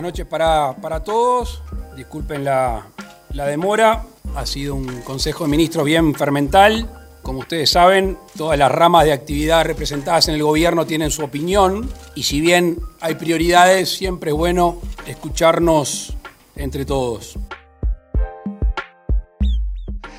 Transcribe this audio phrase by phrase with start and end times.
[0.00, 1.62] Buenas noches para, para todos.
[1.94, 2.86] Disculpen la,
[3.34, 4.02] la demora.
[4.34, 6.88] Ha sido un Consejo de Ministros bien fermental.
[7.20, 11.86] Como ustedes saben, todas las ramas de actividad representadas en el gobierno tienen su opinión
[12.14, 16.14] y si bien hay prioridades, siempre es bueno escucharnos
[16.56, 17.38] entre todos.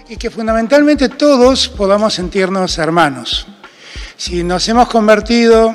[0.09, 3.47] Y que fundamentalmente todos podamos sentirnos hermanos.
[4.15, 5.73] Si nos hemos convertido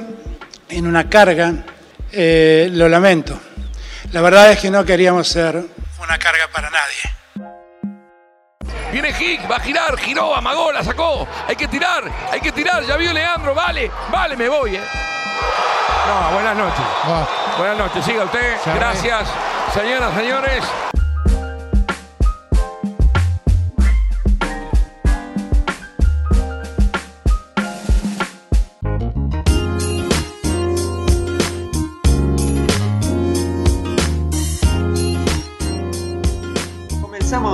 [0.68, 1.66] en una carga,
[2.12, 3.36] eh, lo lamento.
[4.12, 5.56] La verdad es que no queríamos ser
[6.02, 7.16] una carga para nadie.
[8.92, 11.26] Viene Hick, va a girar, giró, amagó, la sacó.
[11.46, 12.84] Hay que tirar, hay que tirar.
[12.84, 14.76] Ya vio Leandro, vale, vale, me voy.
[14.76, 14.80] Eh.
[16.06, 16.84] No, buenas noches.
[17.58, 18.56] Buenas noches, siga usted.
[18.74, 19.28] Gracias,
[19.74, 20.64] señoras, señores.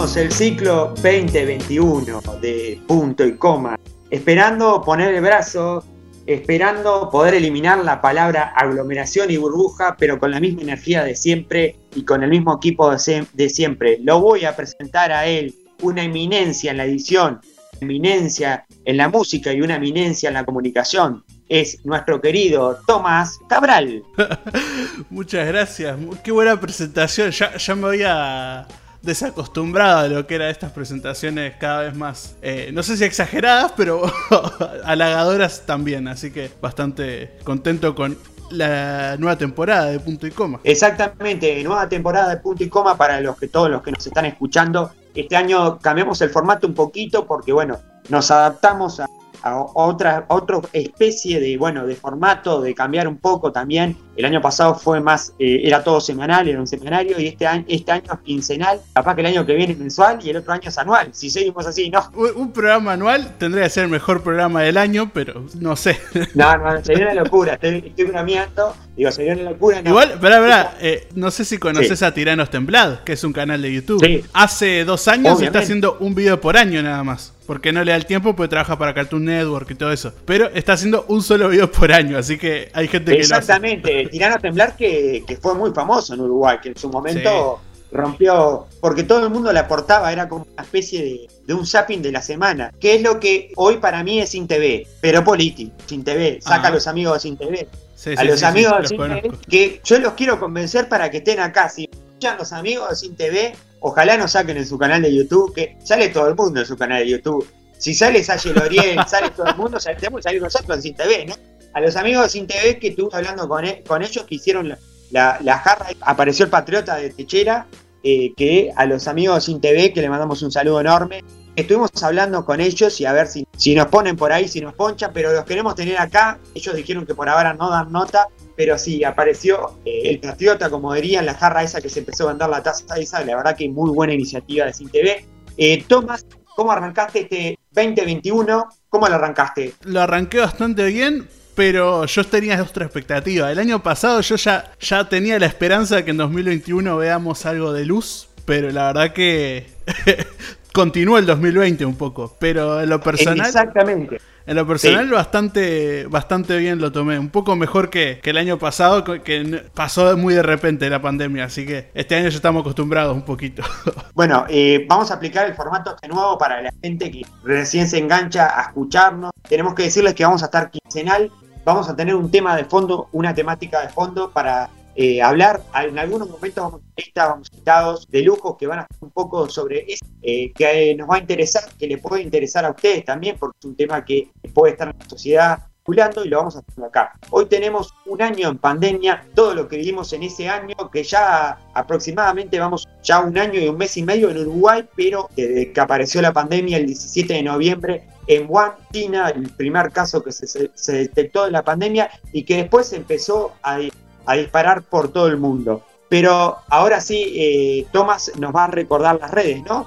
[0.03, 3.78] El ciclo 2021 de punto y coma,
[4.11, 5.84] esperando poner el brazo,
[6.27, 11.77] esperando poder eliminar la palabra aglomeración y burbuja, pero con la misma energía de siempre
[11.95, 13.98] y con el mismo equipo de, sie- de siempre.
[14.03, 17.41] Lo voy a presentar a él, una eminencia en la edición,
[17.80, 21.25] eminencia en la música y una eminencia en la comunicación.
[21.48, 24.03] Es nuestro querido Tomás Cabral.
[25.11, 25.97] Muchas gracias.
[26.25, 27.30] Qué buena presentación.
[27.30, 28.67] Ya, ya me había
[29.03, 33.72] desacostumbrado a lo que eran estas presentaciones cada vez más, eh, no sé si exageradas,
[33.77, 34.03] pero
[34.84, 36.08] halagadoras también.
[36.08, 38.17] Así que bastante contento con
[38.50, 40.61] la nueva temporada de Punto y Coma.
[40.64, 44.27] Exactamente, nueva temporada de punto y coma para los que todos los que nos están
[44.27, 44.92] escuchando.
[45.14, 49.06] Este año cambiamos el formato un poquito porque bueno, nos adaptamos a,
[49.43, 53.97] a otra, a otra especie de bueno de formato, de cambiar un poco también.
[54.17, 57.65] El año pasado fue más, eh, era todo semanal, era un semanario, y este año,
[57.67, 58.81] este año es quincenal.
[58.92, 61.08] Capaz que el año que viene es mensual y el otro año es anual.
[61.13, 62.11] Si seguimos así, no.
[62.14, 65.98] Un, programa anual tendría que ser el mejor programa del año, pero no sé.
[66.35, 67.55] No, no, sería una locura.
[67.55, 68.75] Estoy, estoy bromeando.
[68.97, 69.83] Digo, sería una locura.
[69.83, 69.91] no.
[69.91, 73.61] Igual, pará, pará, eh, no sé si conoces a Tiranos Temblados, que es un canal
[73.63, 74.05] de YouTube.
[74.05, 74.25] Sí.
[74.33, 75.47] Hace dos años Obviamente.
[75.47, 77.32] está haciendo un video por año nada más.
[77.47, 80.13] Porque no le da el tiempo, porque trabaja para Cartoon Network y todo eso.
[80.25, 83.19] Pero está haciendo un solo video por año, así que hay gente que.
[83.19, 87.61] Exactamente, Tirano a Temblar que, que fue muy famoso en Uruguay, que en su momento
[87.91, 92.01] rompió, porque todo el mundo le aportaba, era como una especie de, de un zapping
[92.01, 95.73] de la semana, que es lo que hoy para mí es Sin TV, pero político,
[95.86, 96.69] Sin TV, saca Ah.
[96.69, 99.81] a los amigos de Sin TV, Sí, a sí, los amigos de Sin TV, que
[99.85, 101.86] yo los quiero convencer para que estén acá, si
[102.22, 105.77] escuchan los amigos de Sin TV, ojalá nos saquen en su canal de YouTube, que
[105.84, 107.48] sale todo el mundo en su canal de YouTube.
[107.78, 110.94] Si sale Salle Loriel, sale todo el mundo, sale- tenemos que salir nosotros en Sin
[110.94, 111.34] TV, ¿no?
[111.74, 114.68] A los amigos de Sin TV que estuve hablando con, e- con ellos que hicieron
[114.68, 114.78] la,
[115.10, 117.66] la- la jarra, apareció el patriota de Techera,
[118.05, 121.24] eh, que a los amigos de Sin TV, que le mandamos un saludo enorme,
[121.56, 124.74] estuvimos hablando con ellos y a ver si, si nos ponen por ahí, si nos
[124.74, 126.39] ponchan, pero los queremos tener acá.
[126.54, 128.28] Ellos dijeron que por ahora no dan nota,
[128.62, 132.28] pero sí, apareció eh, el patriota, como dirían, la jarra esa que se empezó a
[132.28, 135.26] vender la taza esa, la verdad que muy buena iniciativa de Sin TV.
[135.56, 136.25] Eh, Tomás,
[136.55, 138.69] ¿cómo arrancaste este 2021?
[138.88, 139.75] ¿Cómo lo arrancaste?
[139.82, 141.26] Lo arranqué bastante bien,
[141.56, 143.50] pero yo tenía otra expectativa.
[143.50, 147.72] El año pasado yo ya, ya tenía la esperanza de que en 2021 veamos algo
[147.72, 149.72] de luz, pero la verdad que
[150.72, 152.37] continuó el 2020 un poco.
[152.38, 154.20] Pero en lo personal, Exactamente.
[154.47, 155.12] En lo personal Sí.
[155.12, 157.19] bastante, bastante bien lo tomé.
[157.19, 161.44] Un poco mejor que, que el año pasado, que- pasó muy de repente la pandemia.
[161.44, 163.62] Así que este año ya estamos acostumbrados un poquito.
[164.14, 167.97] Bueno, eh, vamos a aplicar el formato este nuevo para la gente que recién se
[167.99, 169.31] engancha a escucharnos.
[169.49, 171.31] Tenemos que decirles que vamos a estar quincenal,
[171.64, 175.62] vamos a tener un tema de fondo, una temática de fondo para eh, hablar.
[175.75, 176.81] En algunos momentos vamos
[177.17, 180.91] a vamos invitados de lujo que van a estar un poco sobre eso, eh, que
[180.91, 183.76] eh, nos va a interesar, que le puede interesar a ustedes también, porque es un
[183.76, 187.12] tema que puede estar en la sociedad circulando y lo vamos a hacer acá.
[187.31, 191.58] Hoy tenemos un año en pandemia, todo lo que vivimos en ese año, que ya
[191.75, 196.22] aproximadamente vamos ya un año y un mes y medio en Uruguay, pero que apareció
[196.22, 200.93] la pandemia el 17 de noviembre en Wuhan, China, el primer caso que se- se
[200.93, 203.81] detectó de la pandemia y que después empezó a,
[204.26, 205.84] a disparar por todo el mundo.
[206.08, 209.86] Pero ahora sí, eh, Tomás nos va a recordar las redes, ¿no?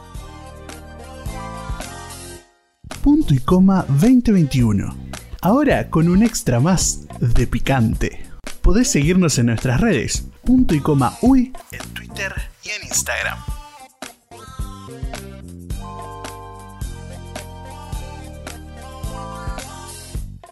[3.03, 4.95] Punto y coma 2021.
[5.41, 8.25] Ahora con un extra más de picante.
[8.61, 10.27] Podés seguirnos en nuestras redes.
[10.43, 12.33] Punto y coma uy en Twitter
[12.63, 13.37] y en Instagram.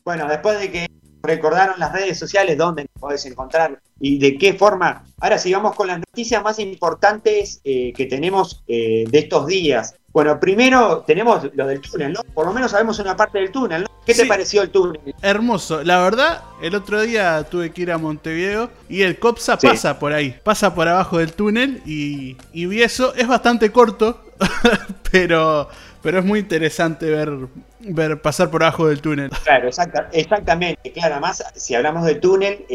[0.06, 0.88] Bueno, después de que
[1.24, 5.06] recordaron las redes sociales dónde nos podés encontrar y de qué forma.
[5.20, 9.96] Ahora sigamos con las noticias más importantes eh, que tenemos eh, de estos días.
[10.12, 12.22] Bueno, primero tenemos lo del túnel, ¿no?
[12.34, 13.88] Por lo menos sabemos una parte del túnel, ¿no?
[14.06, 15.00] ¿Qué te pareció el túnel?
[15.22, 15.82] Hermoso.
[15.84, 20.12] La verdad, el otro día tuve que ir a Montevideo y el COPSA pasa por
[20.12, 23.16] ahí, pasa por abajo del túnel y, y vi eso.
[23.16, 24.26] Es bastante corto,
[25.12, 25.70] pero,
[26.02, 27.32] pero es muy interesante ver,
[27.86, 29.30] ver pasar por abajo del túnel.
[29.44, 29.70] Claro,
[30.12, 30.92] exactamente.
[30.92, 32.66] Claro, además, si hablamos del túnel,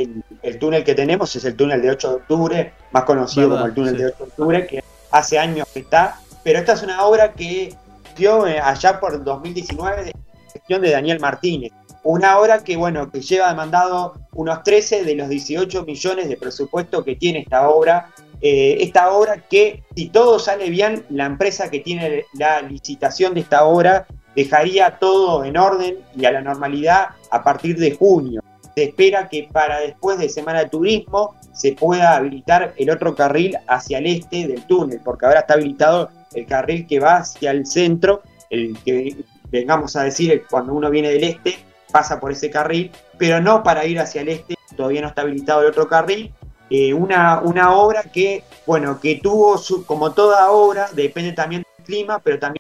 [0.43, 3.75] el, túnel que tenemos es el túnel de 8 de octubre, más conocido como el
[3.75, 7.35] túnel de 8 de octubre, que hace años que está pero esta es una obra
[7.35, 7.75] que
[8.17, 10.13] dio eh, allá por 2019 de
[10.51, 11.73] gestión de Daniel Martínez.
[12.05, 17.05] Una obra que, bueno, que lleva demandado unos 13 de los 18 millones de presupuesto
[17.05, 18.11] que tiene esta obra.
[18.41, 23.41] Eh, esta obra que, si todo sale bien, la empresa que tiene la licitación de
[23.41, 24.07] esta obra
[24.39, 28.41] dejaría todo en orden y a la normalidad a partir de junio.
[28.77, 33.59] Se espera que para después de Semana de Turismo se pueda habilitar el otro carril
[33.67, 37.67] hacia el este del túnel, porque ahora está habilitado el carril que va hacia el
[37.67, 39.17] centro, el que
[39.51, 41.59] vengamos a decir cuando uno viene del este,
[41.91, 45.63] pasa por ese carril, pero no para ir hacia el este, todavía no está habilitado
[45.63, 46.33] el otro carril.
[46.71, 51.85] Eh, una, una obra que, bueno, que tuvo, su, como toda obra, depende también del
[51.85, 52.59] clima, pero también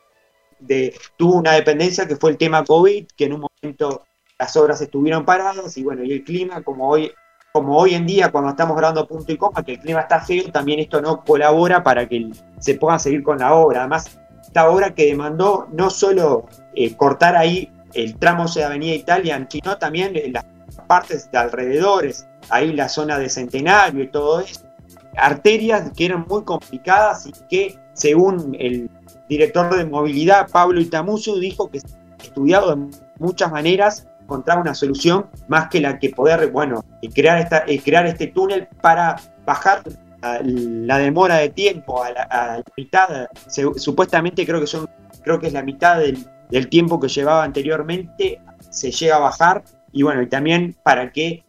[1.17, 4.05] tuvo una dependencia que fue el tema COVID, que en un momento
[4.39, 7.13] las obras estuvieron paradas y bueno, y el clima, como hoy
[7.53, 10.51] como hoy en día cuando estamos grabando punto y coma, que el clima está feo,
[10.53, 13.81] también esto no colabora para que se pueda seguir con la obra.
[13.81, 19.47] Además, esta obra que demandó no solo eh, cortar ahí el tramo de Avenida Italia,
[19.51, 20.45] sino también las
[20.87, 24.61] partes de alrededores, ahí la zona de Centenario y todo eso,
[25.17, 28.89] arterias que eran muy complicadas y que según el
[29.29, 31.81] director de movilidad, Pablo Itamuso, dijo que
[32.23, 36.85] estudiado de muchas maneras encontrar una solución más que la que poder, bueno,
[37.15, 39.17] crear, esta, crear este túnel para
[39.47, 39.83] bajar
[40.21, 43.29] la demora de tiempo a la, mitad,
[43.77, 44.89] supuestamente creo que son,
[45.23, 48.41] creo que es la mitad del, tiempo que llevaba anteriormente,
[48.71, 51.45] se llega a bajar y bueno, y también para que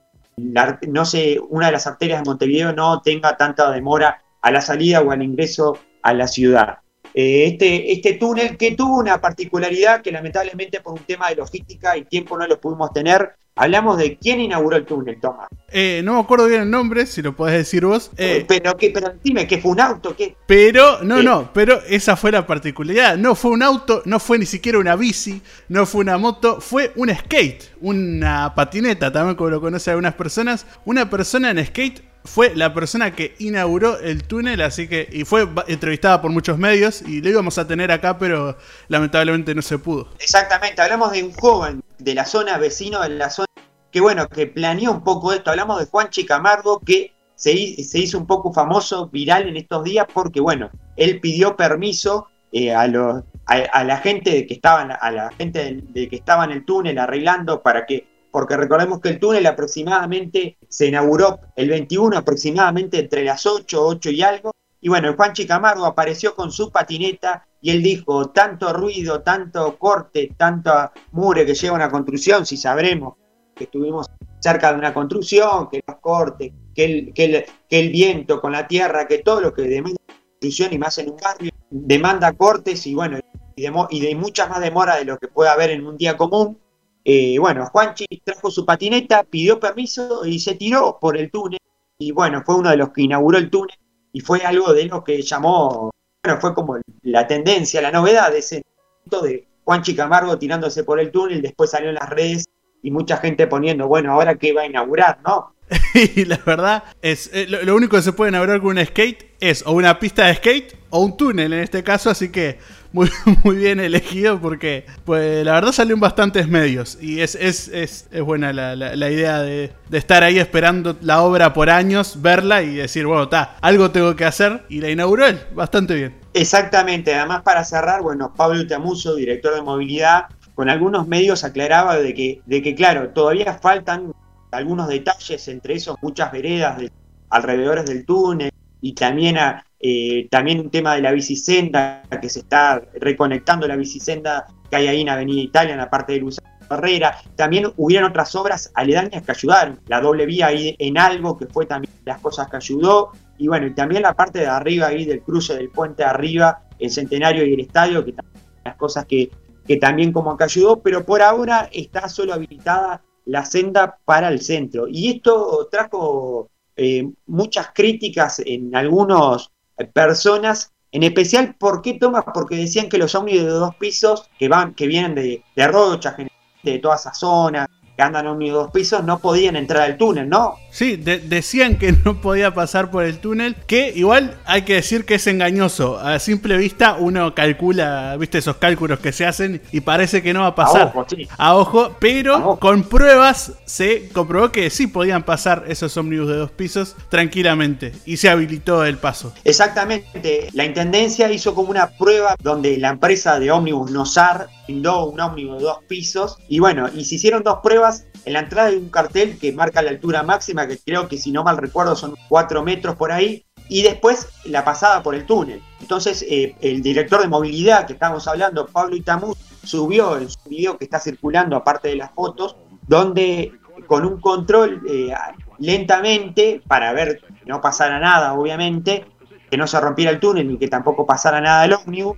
[0.87, 5.01] no sé, una de las arterias de Montevideo no tenga tanta demora a la salida
[5.01, 6.77] o al ingreso a la ciudad.
[7.13, 11.97] Eh, este, este túnel que tuvo una particularidad que lamentablemente por un tema de logística
[11.97, 13.33] y tiempo no lo pudimos tener.
[13.55, 15.49] Hablamos de quién inauguró el túnel, Tomás.
[15.69, 18.09] Eh, no me acuerdo bien el nombre, si lo podés decir vos.
[18.15, 20.37] Eh, pero, que, pero dime, que fue un auto, ¿qué?
[20.47, 23.17] Pero, no, no, pero esa fue la particularidad.
[23.17, 26.93] No fue un auto, no fue ni siquiera una bici, no fue una moto, fue
[26.95, 30.65] un skate, una patineta, también como lo conocen algunas personas.
[30.85, 35.07] Una persona en skate fue la persona que inauguró el túnel, así que.
[35.11, 38.57] Y fue entrevistada por muchos medios y lo íbamos a tener acá, pero
[38.87, 40.09] lamentablemente no se pudo.
[40.19, 43.47] Exactamente, hablamos de un joven de la zona, vecino de la zona,
[43.91, 45.49] que bueno, que planeó un poco esto.
[45.49, 50.41] Hablamos de Juan Chicamargo, que se, hizo un poco famoso, viral en estos días, porque
[50.41, 56.09] bueno, él pidió permiso eh, a, los, a, la gente que a la gente de
[56.09, 60.87] que estaba en el túnel arreglando para que porque recordemos que el túnel aproximadamente se
[60.87, 64.51] inauguró el 21, aproximadamente entre las 8, 8 y algo.
[64.81, 70.33] Y bueno, Juan Chicamargo apareció con su patineta y él dijo, tanto ruido, tanto corte,
[70.37, 70.71] tanto
[71.11, 73.15] mure que lleva una construcción, si sabremos
[73.55, 74.07] que estuvimos
[74.39, 79.05] cerca de una construcción, que los cortes, que el, que el, viento con la tierra,
[79.05, 83.19] que todo lo que demanda construcción y más en un barrio, demanda cortes y bueno,
[83.55, 86.15] y de, y de muchas más demora de lo que puede haber en un día
[86.15, 86.57] común.
[87.03, 91.59] Eh, bueno, Juanchi trajo su patineta, pidió permiso y se tiró por el túnel.
[91.97, 93.77] Y bueno, fue uno de los que inauguró el túnel
[94.13, 95.91] y fue algo de lo que llamó,
[96.23, 98.63] bueno, fue como la tendencia, la novedad de ese
[99.05, 102.45] momento de Juanchi Camargo tirándose por el túnel, después salió en las redes
[102.81, 105.53] y mucha gente poniendo, bueno, ahora qué va a inaugurar, ¿no?
[106.15, 109.65] y la verdad es, eh, lo, único que se puede inaugurar con un skate es
[109.67, 112.57] o una pista de skate o un túnel en este caso, así que
[112.91, 113.09] muy,
[113.43, 118.07] muy bien elegido porque pues la verdad salió en bastantes medios y es, es, es,
[118.11, 122.61] es buena la, la, idea de, de, estar ahí esperando la obra por años, verla
[122.61, 126.15] y decir, bueno, está, algo tengo que hacer y la inauguró él, bastante bien.
[126.33, 132.13] Exactamente, además para cerrar, bueno, Pablo Tamuso, director de movilidad, con algunos medios aclaraba de
[132.13, 134.13] que, de que claro, todavía faltan
[134.51, 136.91] algunos detalles, entre esos muchas veredas de,
[137.29, 142.39] alrededor del túnel y también a, eh, también un tema de la bicisenda, que se
[142.39, 146.39] está reconectando la bicisenda que hay ahí en Avenida Italia, en la parte de Luz
[146.69, 147.17] Herrera.
[147.35, 149.79] También hubieron otras obras aledañas que ayudaron.
[149.87, 153.11] La doble vía ahí en algo, que fue también las cosas que ayudó.
[153.37, 156.91] Y bueno, y también la parte de arriba ahí del cruce del puente arriba, el
[156.91, 159.31] centenario y el estadio, que también las cosas que,
[159.65, 160.81] que también como que ayudó.
[160.81, 164.87] Pero por ahora está solo habilitada la senda para el centro.
[164.89, 169.49] Y esto trajo eh, muchas críticas en algunas
[169.87, 172.25] personas, en especial, ¿por qué Tomás?
[172.33, 176.15] Porque decían que los ómnibus de dos pisos que van, que vienen de, de Rocha,
[176.63, 180.29] de toda esa zona, que andan a un dos pisos no podían entrar al túnel,
[180.29, 180.55] ¿no?
[180.71, 185.15] Sí, decían que no podía pasar por el túnel, que igual hay que decir que
[185.15, 185.99] es engañoso.
[185.99, 190.41] A simple vista uno calcula, viste esos cálculos que se hacen y parece que no
[190.41, 190.81] va a pasar.
[190.81, 191.27] A ojo, sí.
[191.37, 196.51] a ojo pero con pruebas se comprobó que sí podían pasar esos ómnibus de dos
[196.51, 199.33] pisos tranquilamente y se habilitó el paso.
[199.43, 205.19] Exactamente, la Intendencia hizo como una prueba donde la empresa de ómnibus Nosar brindó un
[205.19, 208.75] ómnibus de dos pisos y bueno, y se hicieron dos pruebas en la entrada hay
[208.75, 212.15] un cartel que marca la altura máxima, que creo que si no mal recuerdo son
[212.27, 215.61] 4 metros por ahí, y después la pasada por el túnel.
[215.79, 220.77] Entonces eh, el director de movilidad que estábamos hablando, Pablo Itamuz, subió en su video
[220.77, 222.55] que está circulando, aparte de las fotos,
[222.87, 223.53] donde
[223.87, 225.13] con un control eh,
[225.59, 229.05] lentamente, para ver que no pasara nada, obviamente,
[229.49, 232.17] que no se rompiera el túnel ni que tampoco pasara nada el ómnibus,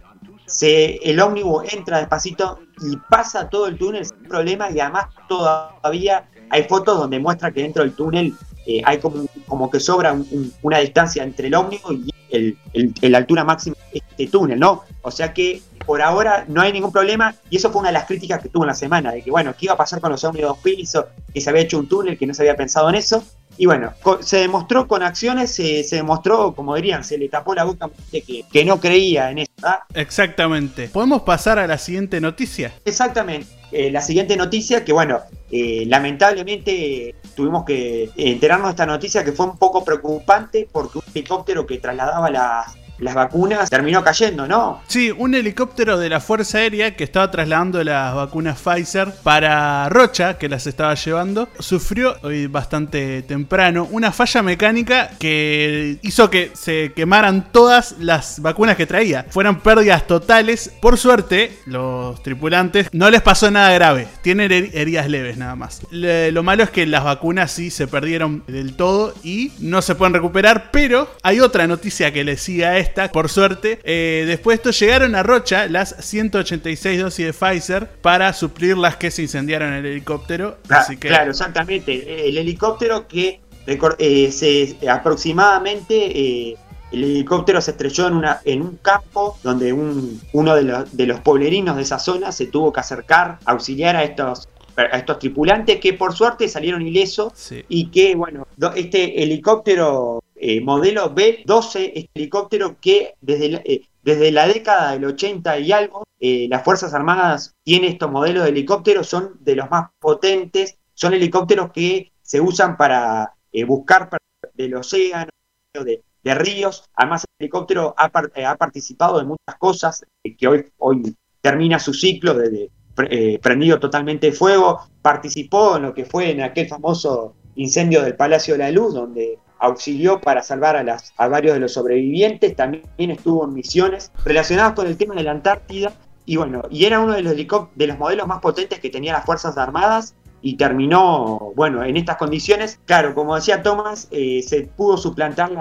[0.52, 6.30] se, el ómnibus entra despacito y pasa todo el túnel sin problema y además todavía
[6.50, 8.34] hay fotos donde muestra que dentro del túnel
[8.68, 10.16] eh, hay como, como que sobra
[10.62, 14.84] una distancia entre el ómnibus y el, altura máxima de este túnel, ¿no?
[15.02, 18.06] O sea que por ahora no hay ningún problema y eso fue una de las
[18.06, 20.24] críticas que tuvo en la semana, de que bueno, ¿qué iba a pasar con los
[20.24, 21.06] ómnibus pisos?
[21.34, 23.24] Que se había hecho un túnel, que no se había pensado en eso
[23.62, 27.92] y bueno, se demostró con acciones, se, demostró, como dirían, se le tapó la boca
[28.12, 29.52] que, que no creía en eso.
[29.62, 29.86] ¿ah?
[29.94, 30.88] Exactamente.
[30.88, 32.74] ¿Podemos pasar a la siguiente noticia?
[32.86, 33.46] Exactamente.
[33.72, 35.20] Eh, la siguiente noticia, que bueno,
[35.52, 41.04] eh, lamentablemente tuvimos que enterarnos de esta noticia que fue un poco preocupante porque un
[41.14, 42.66] helicóptero que trasladaba las
[43.02, 44.82] las vacunas terminó cayendo, ¿no?
[44.88, 50.38] Sí, un helicóptero de la Fuerza Aérea que estaba trasladando las vacunas Pfizer para Rocha,
[50.38, 56.94] que las estaba llevando, sufrió hoy bastante temprano una falla mecánica que hizo que se
[56.96, 59.26] quemaran todas las vacunas que traía.
[59.30, 60.72] Fueron pérdidas totales.
[60.80, 64.08] Por suerte, los tripulantes no les pasó nada grave.
[64.22, 65.82] Tienen heridas leves nada más.
[65.92, 70.14] lo malo es que las vacunas sí se perdieron del todo y no se pueden
[70.14, 73.80] recuperar, pero hay otra noticia que le sigue a esto por suerte.
[73.84, 78.98] Eh, después de esto llegaron a Rocha las 186 dosis de Pfizer para suplir las
[78.98, 80.58] que se incendiaron en el helicóptero.
[81.00, 82.28] Claro, exactamente.
[82.28, 85.96] El helicóptero que eh, se, aproximadamente...
[85.96, 86.58] Eh,
[86.92, 91.22] el helicóptero se estrelló en, una, en un campo donde uno de los, de los
[91.22, 95.94] poblerinos de esa zona se tuvo que acercar, auxiliar a estos a estos tripulantes que
[95.94, 97.34] por suerte salieron ilesos
[97.68, 104.32] y que, bueno, este helicóptero eh, modelo B-12, este helicóptero que desde la, eh, desde
[104.32, 109.08] la década del 80 y algo, eh, las Fuerzas Armadas tienen estos modelos de helicópteros,
[109.08, 113.34] son de los más potentes, son helicópteros que se usan para
[113.68, 114.10] buscar
[114.54, 115.32] del océano,
[115.74, 116.86] de, de ríos.
[116.96, 120.06] Además, el helicóptero ha, ha participado en muchas cosas
[120.38, 122.70] que hoy, hoy termina su ciclo de,
[123.10, 128.16] eh, prendido totalmente de fuego, participó en lo que fue en aquel famoso incendio del
[128.16, 132.56] Palacio de la Luz, donde auxilió para salvar a, las, a varios de los sobrevivientes,
[132.56, 135.94] también estuvo en misiones relacionadas con el tema de la Antártida,
[136.26, 139.26] y bueno, y era uno de los, de los modelos más potentes que tenían las
[139.26, 142.80] Fuerzas Armadas, y terminó, bueno, en estas condiciones.
[142.86, 145.52] Claro, como decía Tomás, eh, se pudo suplantar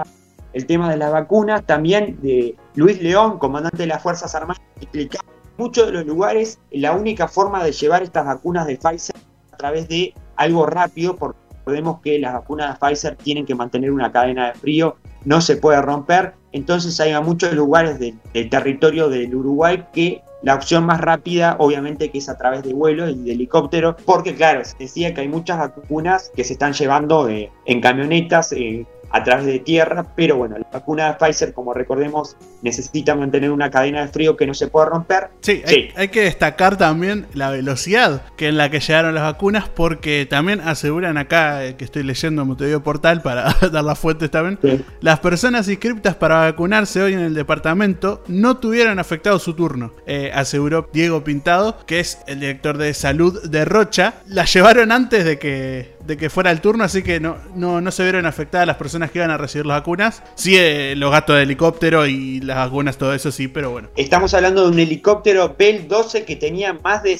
[0.53, 5.23] el tema de las vacunas, también de Luis León, comandante de las Fuerzas Armadas, explicaba
[5.57, 9.15] muchos de los lugares la única forma de llevar estas vacunas de Pfizer
[9.51, 13.91] a través de algo rápido, porque recordemos que las vacunas de Pfizer tienen que mantener
[13.91, 19.33] una cadena de frío, no se puede romper, entonces hay muchos lugares del, territorio del
[19.35, 23.33] Uruguay que la opción más rápida, obviamente, que es a través de vuelos y de
[23.33, 27.79] helicópteros, porque claro, se decía que hay muchas vacunas que se están llevando eh, en
[27.79, 33.15] camionetas, eh, a través de tierra, pero bueno, la vacuna de Pfizer, como recordemos, necesita
[33.15, 35.29] mantener una cadena de frío que no se pueda romper.
[35.41, 35.63] Sí,
[35.95, 40.61] Hay, que destacar también la velocidad que en la que llegaron las vacunas, porque también
[40.61, 44.59] aseguran acá, eh, que estoy leyendo Montevideo Portal para dar las fuentes también,
[44.99, 50.31] las personas inscriptas para vacunarse hoy en el departamento no tuvieron afectado su turno, eh,
[50.33, 54.15] aseguró Diego Pintado, que es el director de salud de Rocha.
[54.27, 57.91] La llevaron antes de que, de que fuera el turno, así que no, no, no
[57.91, 60.23] se vieron afectadas las personas que iban a recibir las vacunas.
[60.35, 63.89] Sí, eh, los gastos de helicóptero y las vacunas, todo eso sí, pero bueno.
[63.95, 67.11] Estamos hablando de un helicóptero Bell 12 que tenía más de,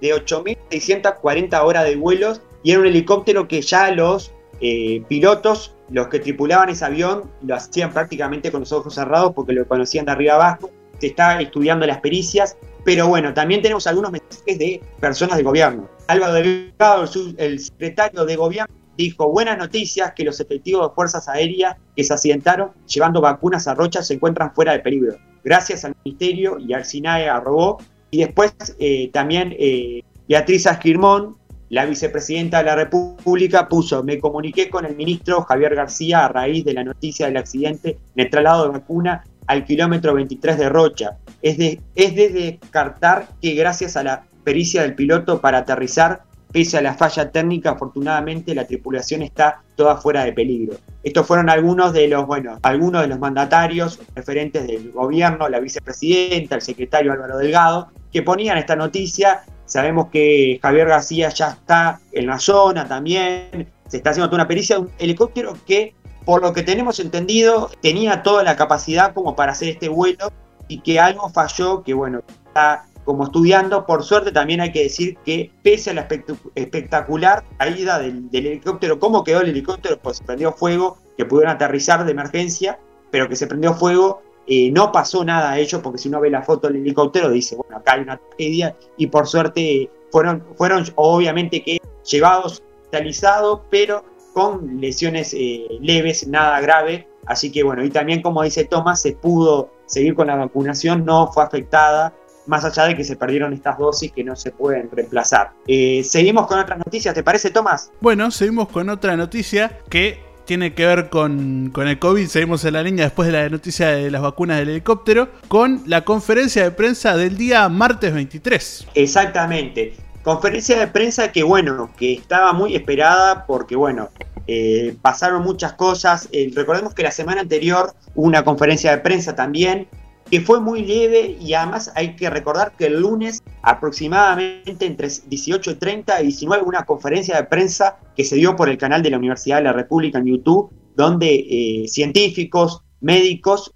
[0.00, 6.08] de 8.640 horas de vuelos y era un helicóptero que ya los eh, pilotos, los
[6.08, 10.12] que tripulaban ese avión, lo hacían prácticamente con los ojos cerrados porque lo conocían de
[10.12, 10.70] arriba abajo.
[10.98, 15.90] Se está estudiando las pericias pero bueno, también tenemos algunos mensajes de personas del gobierno.
[16.06, 17.04] Álvaro Delgado,
[17.36, 22.14] el secretario de gobierno, dijo, buenas noticias que los efectivos de fuerzas aéreas que se
[22.14, 25.16] accidentaron llevando vacunas a Rocha se encuentran fuera de peligro.
[25.42, 27.78] Gracias al Ministerio y al SINAE arrobó.
[28.12, 31.36] Y después eh, también eh, Beatriz Asquirmón,
[31.70, 36.64] la vicepresidenta de la República, puso, me comuniqué con el ministro Javier García a raíz
[36.64, 41.18] de la noticia del accidente en el traslado de vacuna al kilómetro 23 de Rocha.
[41.46, 46.22] Es de, es de descartar que gracias a la pericia del piloto para aterrizar
[46.52, 50.78] Pese a la falla técnica, afortunadamente la tripulación está toda fuera de peligro.
[51.02, 56.54] Estos fueron algunos de los, bueno, algunos de los mandatarios referentes del gobierno, la vicepresidenta,
[56.54, 59.42] el secretario Álvaro Delgado, que ponían esta noticia.
[59.66, 63.68] Sabemos que Javier García ya está en la zona también.
[63.88, 67.70] Se está haciendo toda una pericia de un helicóptero que, por lo que tenemos entendido,
[67.82, 70.32] tenía toda la capacidad como para hacer este vuelo
[70.68, 73.86] y que algo falló, que bueno, está como estudiando.
[73.86, 76.08] Por suerte también hay que decir que pese a la
[76.54, 82.04] espectacular caída del, helicóptero, cómo quedó el helicóptero, pues se prendió fuego, que pudieron aterrizar
[82.04, 82.78] de emergencia,
[83.10, 86.30] pero que se prendió fuego, eh, no pasó nada a ellos, porque si uno ve
[86.30, 90.84] la foto del helicóptero dice, bueno, acá hay una tragedia, y por suerte fueron, fueron
[90.96, 97.08] obviamente que llevados, hospitalizados, pero con lesiones eh, leves, nada grave.
[97.26, 101.30] Así que bueno, y también como dice Tomás, se pudo seguir con la vacunación, no
[101.32, 102.12] fue afectada
[102.46, 105.52] más allá de que se perdieron estas dosis que no se pueden reemplazar.
[105.66, 107.90] Eh, seguimos con otras noticias, ¿te parece, Tomás?
[108.00, 112.26] Bueno, seguimos con otra noticia que tiene que ver con, con, el COVID.
[112.28, 116.04] Seguimos en la línea después de la noticia de las vacunas del helicóptero, con la
[116.04, 118.86] conferencia de prensa del día martes 23.
[118.94, 119.96] Exactamente.
[120.22, 124.08] Conferencia de prensa que, bueno, que estaba muy esperada porque, bueno,
[124.46, 126.28] eh, pasaron muchas cosas.
[126.32, 129.88] Eh, recordemos que la semana anterior hubo una conferencia de prensa también
[130.30, 136.20] que fue muy leve y además hay que recordar que el lunes aproximadamente entre 18.30
[136.20, 139.58] y 19 una conferencia de prensa que se dio por el canal de la Universidad
[139.58, 143.72] de la República en YouTube, donde eh, científicos, médicos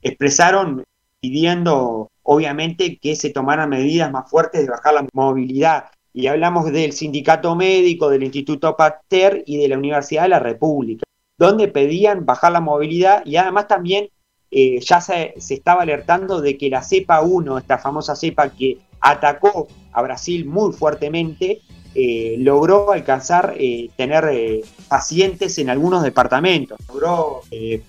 [0.00, 0.84] expresaron
[1.20, 5.84] pidiendo obviamente que se tomaran medidas más fuertes de bajar la movilidad.
[6.14, 11.02] Y hablamos del sindicato médico, del Instituto Pasteur y de la Universidad de la República,
[11.36, 14.08] donde pedían bajar la movilidad y además también
[14.52, 19.66] eh, ya se, estaba alertando de que la cepa 1, esta famosa cepa que atacó
[19.92, 21.60] a Brasil muy fuertemente,
[21.94, 26.78] eh, logró alcanzar eh, tener pacientes en algunos departamentos.
[26.88, 27.42] Logró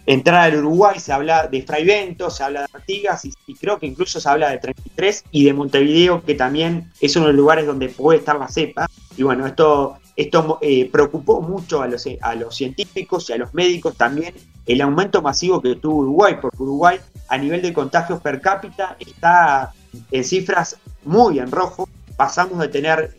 [0.06, 4.20] entrar al Uruguay, se habla de Fraivento, se habla de Artigas y, creo que incluso
[4.20, 7.90] se habla de 33 y de Montevideo, que también es uno de los lugares donde
[7.90, 8.88] puede estar la cepa.
[9.18, 13.54] Y bueno, esto esto eh, preocupó mucho a los, a los científicos y a los
[13.54, 14.34] médicos también
[14.66, 19.74] el aumento masivo que tuvo Uruguay, porque Uruguay a nivel de contagios per cápita está
[20.12, 21.90] en cifras muy en rojo.
[22.16, 23.16] Pasamos de tener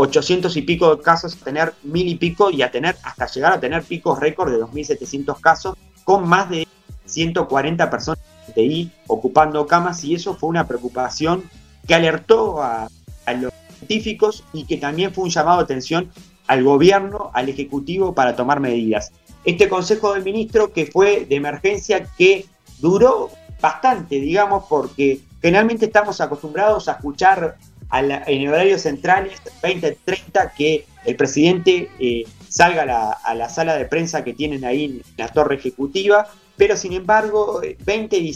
[0.00, 3.26] 800 eh, y pico de casos a tener mil y pico y a tener hasta
[3.26, 6.66] llegar a tener picos récord de 2.700 casos con más de
[7.06, 11.42] 140 personas de TI ocupando camas y eso fue una preocupación
[11.86, 12.88] que alertó a,
[13.26, 16.10] a los científicos y que también fue un llamado de atención
[16.46, 19.12] al gobierno, al ejecutivo para tomar medidas.
[19.44, 22.46] Este Consejo de Ministros que fue de emergencia que
[22.78, 23.30] duró
[23.60, 27.56] bastante, digamos, porque generalmente estamos acostumbrados a escuchar
[27.92, 34.34] en horarios centrales 20-30 que el presidente eh, salga a la, sala de prensa que
[34.34, 38.32] tienen ahí en la torre ejecutiva, pero sin embargo 20,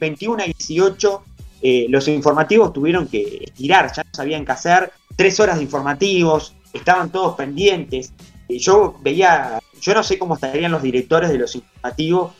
[0.00, 1.22] 21 y 18
[1.60, 6.54] eh, los informativos tuvieron que estirar, ya no sabían qué hacer, tres horas de informativos,
[6.72, 8.12] estaban todos pendientes.
[8.48, 12.32] yo veía, yo no sé cómo estarían los directores de los informativos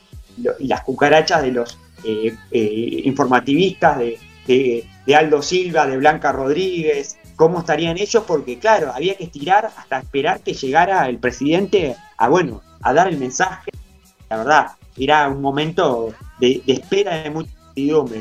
[0.58, 3.02] y las cucarachas de los eh, eh,
[4.54, 9.98] de, Aldo Silva, de Blanca Rodríguez, cómo estarían ellos, porque claro, había que estirar hasta
[9.98, 13.70] esperar que llegara el presidente a, bueno, a dar el mensaje.
[14.28, 17.52] La verdad, era un momento de, espera de mucho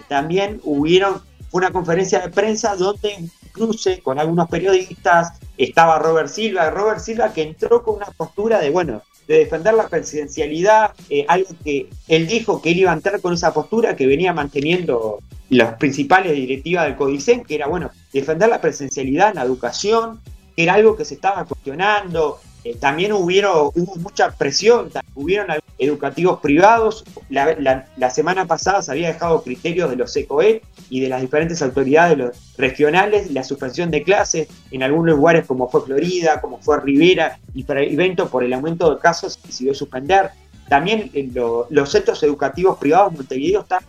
[0.07, 1.19] también hubieron
[1.51, 7.41] una conferencia de prensa donde cruce con algunos periodistas, estaba Robert Silva, Robert Silva que
[7.41, 12.61] entró con una postura de, bueno, de defender la presidencialidad, eh, algo que él dijo
[12.61, 16.95] que él iba a entrar con esa postura que venía manteniendo las principales directivas del
[16.95, 20.19] Codicen, que era, bueno, defender la presidencialidad en la educación,
[20.55, 26.39] que era algo que se estaba cuestionando, eh, también hubieron, hubo mucha presión, hubieron educativos
[26.41, 27.05] privados.
[27.29, 32.37] La, semana pasada se había dejado criterios de los ECOE y de las diferentes autoridades
[32.57, 37.65] regionales la suspensión de clases en algunos lugares como fue Florida, como fue Rivera y
[37.69, 40.31] evento por el aumento de casos decidió suspender.
[40.67, 41.29] También eh,
[41.69, 43.83] los centros educativos privados de Montevideo están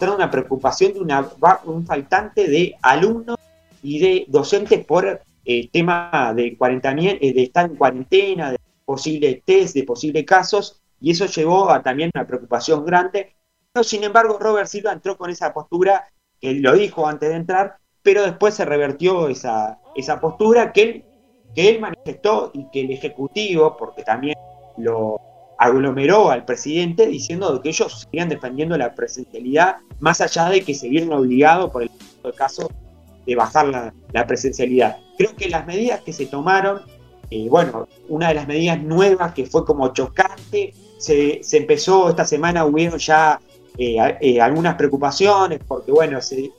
[0.00, 1.28] una preocupación de una,
[1.64, 3.36] un faltante de alumnos
[3.82, 9.42] y de docentes por el eh, tema de, eh, de estar en cuarentena, de posibles
[9.44, 13.34] test, de posibles casos, y eso llevó a también una preocupación grande.
[13.72, 16.04] Pero, sin embargo, Robert Silva entró con esa postura,
[16.40, 21.04] que lo dijo antes de entrar, pero después se revertió esa, esa postura que él,
[21.54, 24.36] que él manifestó y que el Ejecutivo, porque también
[24.76, 25.20] lo
[25.58, 30.88] aglomeró al presidente diciendo que ellos seguían defendiendo la presencialidad, más allá de que se
[30.88, 31.90] vieron obligados por el
[32.36, 32.70] caso
[33.26, 34.96] de bajar la, presencialidad.
[35.18, 36.80] Creo que las medidas que se tomaron,
[37.30, 42.64] eh, bueno, una de las medidas nuevas que fue como chocante, se, empezó esta semana,
[42.64, 43.40] hubieron ya
[43.76, 46.52] eh, eh, algunas preocupaciones, porque bueno, se,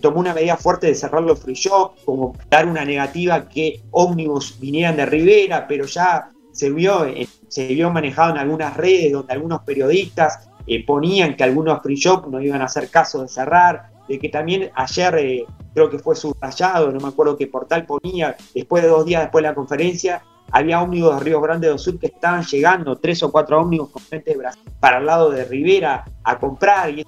[0.00, 1.60] tomó una medida fuerte de cerrar los free
[2.04, 7.06] como dar una negativa que ómnibus vinieran de Rivera, pero ya se vio,
[7.46, 10.48] se vio manejado en algunas redes donde algunos periodistas
[10.86, 14.72] ponían que algunos free shops no iban a hacer caso de cerrar, de que también
[14.74, 19.22] ayer creo que fue subrayado, no me acuerdo qué portal ponía, después de dos días
[19.22, 23.22] después de la conferencia, había ómnibus de Río Grande do Sur que estaban llegando, tres
[23.22, 27.06] o cuatro ómnibus con gente de Brasil para el lado de Rivera a comprar y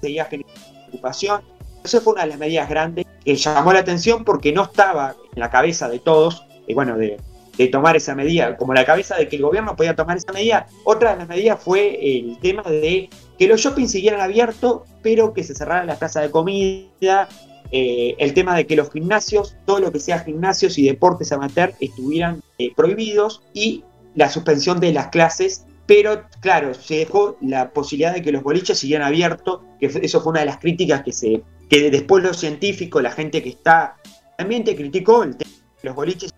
[0.00, 1.42] seguía generando preocupación.
[1.84, 5.38] Eso fue una de las medidas grandes que llamó la atención porque no estaba en
[5.38, 7.16] la cabeza de todos, y bueno, de,
[7.58, 10.66] de tomar esa medida, como la cabeza de que el gobierno podía tomar esa medida.
[10.84, 15.42] Otra de las medidas fue el tema de que los shoppings siguieran abiertos, pero que
[15.42, 17.28] se cerraran las plazas de comida,
[17.70, 21.74] eh, el tema de que los gimnasios, todo lo que sea gimnasios y deportes amateur
[21.80, 28.14] estuvieran eh, prohibidos y la suspensión de las clases, pero claro, se dejó la posibilidad
[28.14, 31.42] de que los boliches siguieran abiertos, que eso fue una de las críticas que se
[31.68, 33.96] que después los científicos, la gente que está
[34.38, 35.50] también te criticó el tema
[35.82, 36.32] de los boliches,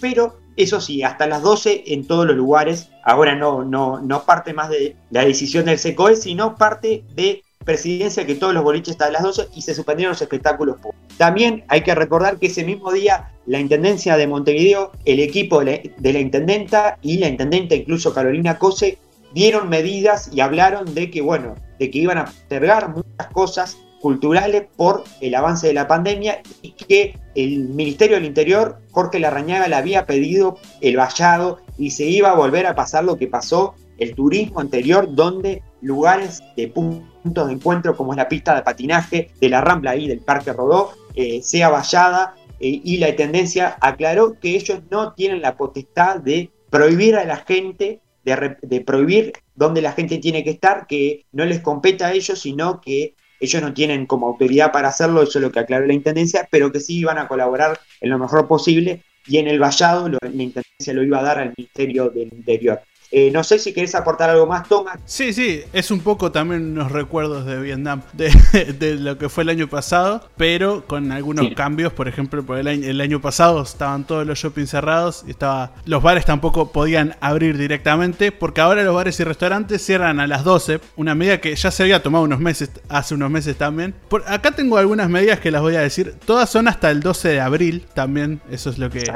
[0.00, 4.52] pero eso sí, hasta las 12 en todos los lugares, ahora no, no, no parte
[4.52, 9.10] más de la decisión del SECOE, sino parte de presidencia que todos los boliches están
[9.10, 11.16] a las 12 y se suspendieron los espectáculos públicos.
[11.18, 15.92] También hay que recordar que ese mismo día la Intendencia de Montevideo, el equipo de
[16.00, 18.98] la, Intendenta y la Intendenta, incluso Carolina Cose,
[19.34, 24.64] dieron medidas y hablaron de que, bueno, de que iban a postergar muchas cosas culturales
[24.76, 29.76] por el avance de la pandemia y que el Ministerio del Interior, Jorge Larrañaga, le
[29.76, 34.14] había pedido el vallado y se iba a volver a pasar lo que pasó el
[34.16, 39.48] turismo anterior, donde lugares de puntos de encuentro como es la pista de patinaje de
[39.48, 44.56] la Rambla y del Parque Rodó eh, sea vallada eh, y la tendencia aclaró que
[44.56, 49.92] ellos no tienen la potestad de prohibir a la gente, de, de prohibir dónde la
[49.92, 54.06] gente tiene que estar, que no les compete a ellos, sino que ellos no tienen
[54.06, 57.18] como autoridad para hacerlo, eso es lo que aclaró la Intendencia, pero que sí iban
[57.18, 61.22] a colaborar en lo mejor posible y en el vallado la Intendencia lo iba a
[61.22, 62.80] dar al Ministerio del Interior.
[63.10, 64.98] Eh, no sé si querés aportar algo más, Tomás.
[65.06, 69.48] Sí, sí, es un poco también unos recuerdos de Vietnam, de, lo que fue el
[69.48, 71.92] año pasado, pero con algunos cambios.
[71.92, 75.72] Por ejemplo, por el, año, el año pasado estaban todos los shoppings cerrados y estaba,
[75.86, 80.44] los bares tampoco podían abrir directamente, porque ahora los bares y restaurantes cierran a las
[80.44, 83.94] 12, una medida que ya se había tomado unos meses, hace unos meses también.
[84.08, 87.28] Por, acá tengo algunas medidas que las voy a decir, todas son hasta el 12
[87.28, 89.10] de abril también, eso es lo que,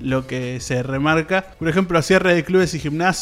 [0.00, 1.46] lo que se remarca.
[1.58, 3.13] Por ejemplo, cierre de clubes y gimnasios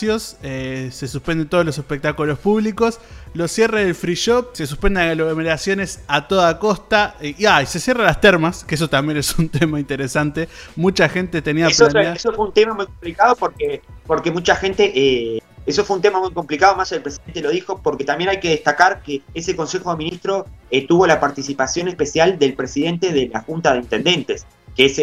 [0.42, 3.00] eh, se suspenden todos los espectáculos públicos,
[3.34, 8.06] los cierres del free shop, se suspenden aglomeraciones a toda costa y, ah, se cierran
[8.06, 10.48] las termas, que eso también es un tema interesante.
[10.76, 14.92] Mucha gente tenía eso, eso fue un tema muy complicado porque, porque mucha gente...
[14.94, 18.40] Eh, eso fue un tema muy complicado, más el presidente lo dijo, porque también hay
[18.40, 23.28] que destacar que ese Consejo de Ministros eh, tuvo la participación especial del presidente de
[23.28, 24.98] la Junta de Intendentes, que es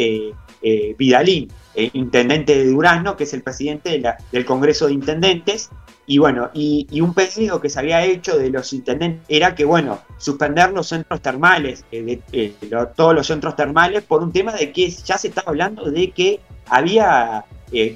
[0.61, 1.49] Vidalín.
[1.75, 4.01] Eh, intendente de Durazno, que es el presidente
[4.33, 5.69] del Congreso de Intendentes.
[6.07, 9.99] Y bueno, y, un pedido que se había hecho de los intendentes era que, bueno,
[10.17, 12.53] suspender los centros termales, eh, eh,
[12.97, 16.41] todos los centros termales, por un tema de que ya se estaba hablando de que
[16.67, 17.45] había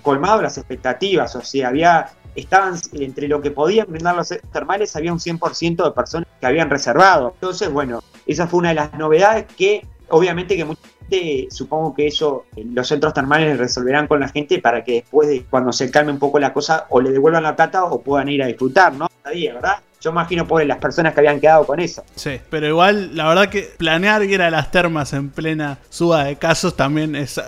[0.01, 4.95] colmado las expectativas, o sea, había estaban entre lo que podían brindar los centros termales,
[4.95, 7.31] había un 100% de personas que habían reservado.
[7.33, 10.65] Entonces, bueno, esa fue una de las novedades que obviamente que
[11.49, 15.45] supongo que eso eh, los centros termales resolverán con la gente para que después de
[15.49, 18.41] cuando se calme un poco la cosa o le devuelvan la plata o puedan ir
[18.41, 19.07] a disfrutar, ¿no?
[19.23, 19.77] Ahí, ¿verdad?
[20.03, 22.03] Yo imagino por las personas que habían quedado con eso.
[22.15, 26.35] Sí, pero igual, la verdad que planear ir a las termas en plena suba de
[26.35, 27.39] casos también es,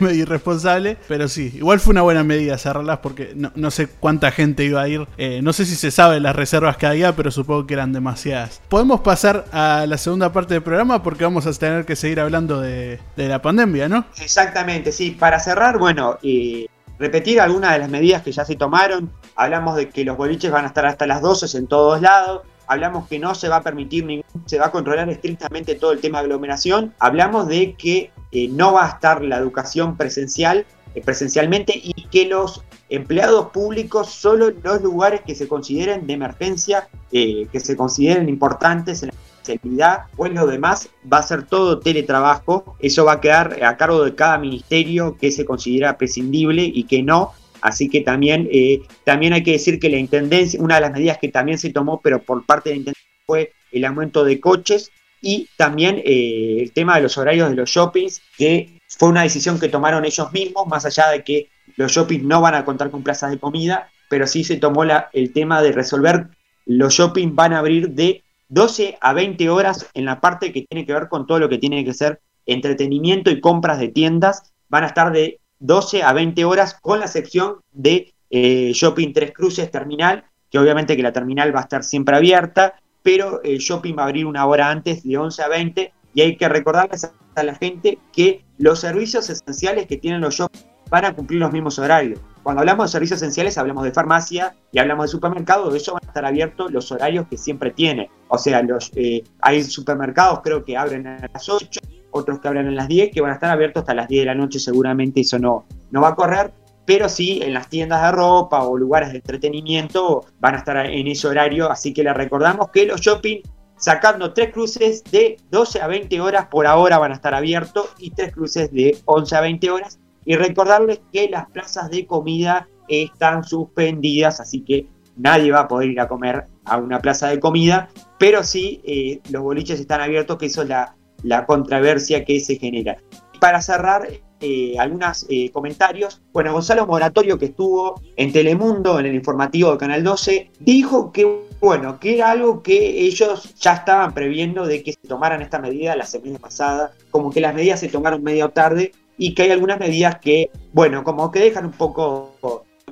[0.00, 0.96] medio irresponsable.
[1.06, 4.88] Pero sí, igual fue una buena medida cerrarlas porque no, sé cuánta gente iba a
[4.88, 5.06] ir.
[5.16, 8.60] Eh, no sé si se sabe las reservas que había, pero supongo que eran demasiadas.
[8.68, 12.60] Podemos pasar a la segunda parte del programa porque vamos a tener que seguir hablando
[12.60, 14.06] de, la pandemia, ¿no?
[14.20, 15.12] Exactamente, sí.
[15.12, 16.68] Para cerrar, bueno, y
[17.02, 19.10] repetir algunas de las medidas que ya se tomaron.
[19.34, 22.42] Hablamos de que los boliches van a estar hasta las 12 en todos lados.
[22.68, 26.00] hablamos que no se va a permitir ningún, se va a controlar estrictamente todo el
[26.00, 31.02] tema de aglomeración, hablamos de que eh, no va a estar la educación presencial, eh,
[31.04, 36.88] presencialmente y que los empleados públicos solo en los lugares que se consideren de emergencia,
[37.10, 42.76] que se consideren importantes en la seguridad, pues lo demás va a ser todo teletrabajo,
[42.80, 47.02] eso va a quedar a cargo de cada ministerio que se considera prescindible y que
[47.02, 50.92] no, Así que también, eh, también hay que decir que la Intendencia, una de las
[50.92, 54.40] medidas que también se tomó, pero por parte de la Intendencia, fue el aumento de
[54.40, 59.22] coches y también eh, el tema de los horarios de los shoppings, que fue una
[59.22, 62.90] decisión que tomaron ellos mismos, más allá de que los shoppings no van a contar
[62.90, 66.26] con plazas de comida, pero sí se tomó la, el tema de resolver,
[66.66, 70.84] los shoppings van a abrir de 12 a 20 horas en la parte que tiene
[70.84, 74.84] que ver con todo lo que tiene que ser entretenimiento y compras de tiendas, van
[74.84, 79.70] a estar de 12 a 20 horas, con la excepción de eh, Shopping Tres Cruces
[79.70, 84.02] Terminal, que obviamente que la terminal va a estar siempre abierta, pero el shopping va
[84.02, 87.54] a abrir una hora antes, de 11 a 20, y hay que recordarles a la
[87.54, 92.20] gente que los servicios esenciales que tienen los shoppings van a cumplir los mismos horarios.
[92.42, 96.02] Cuando hablamos de servicios esenciales hablamos de farmacia y hablamos de supermercado, de eso van
[96.04, 98.10] a estar abiertos los horarios que siempre tiene.
[98.28, 102.66] O sea, los, eh, hay supermercados creo que abren a las 8, otros que abren
[102.68, 105.20] a las 10, que van a estar abiertos hasta las 10 de la noche seguramente,
[105.20, 106.52] eso no, no va a correr,
[106.84, 111.06] pero sí en las tiendas de ropa o lugares de entretenimiento van a estar en
[111.06, 113.40] ese horario, así que les recordamos que los shopping
[113.82, 118.10] sacando tres cruces de 12 a 20 horas por ahora van a estar abiertos y
[118.10, 119.98] tres cruces de 11 a 20 horas.
[120.24, 125.90] Y recordarles que las plazas de comida están suspendidas, así que nadie va a poder
[125.90, 130.38] ir a comer a una plaza de comida, pero sí eh, los boliches están abiertos,
[130.38, 132.96] que eso es la, la controversia que se genera.
[133.40, 134.06] Para cerrar,
[134.44, 136.20] eh, algunos eh, comentarios.
[136.32, 141.46] Bueno, Gonzalo Moratorio, que estuvo en Telemundo, en el informativo de Canal 12, dijo que,
[141.60, 145.94] bueno, que era algo que ellos ya estaban previendo de que se tomaran esta medida
[145.94, 148.90] la semana pasada, como que las medidas se tomaron medio tarde
[149.22, 152.34] y que hay algunas medidas que, bueno, como que dejan un poco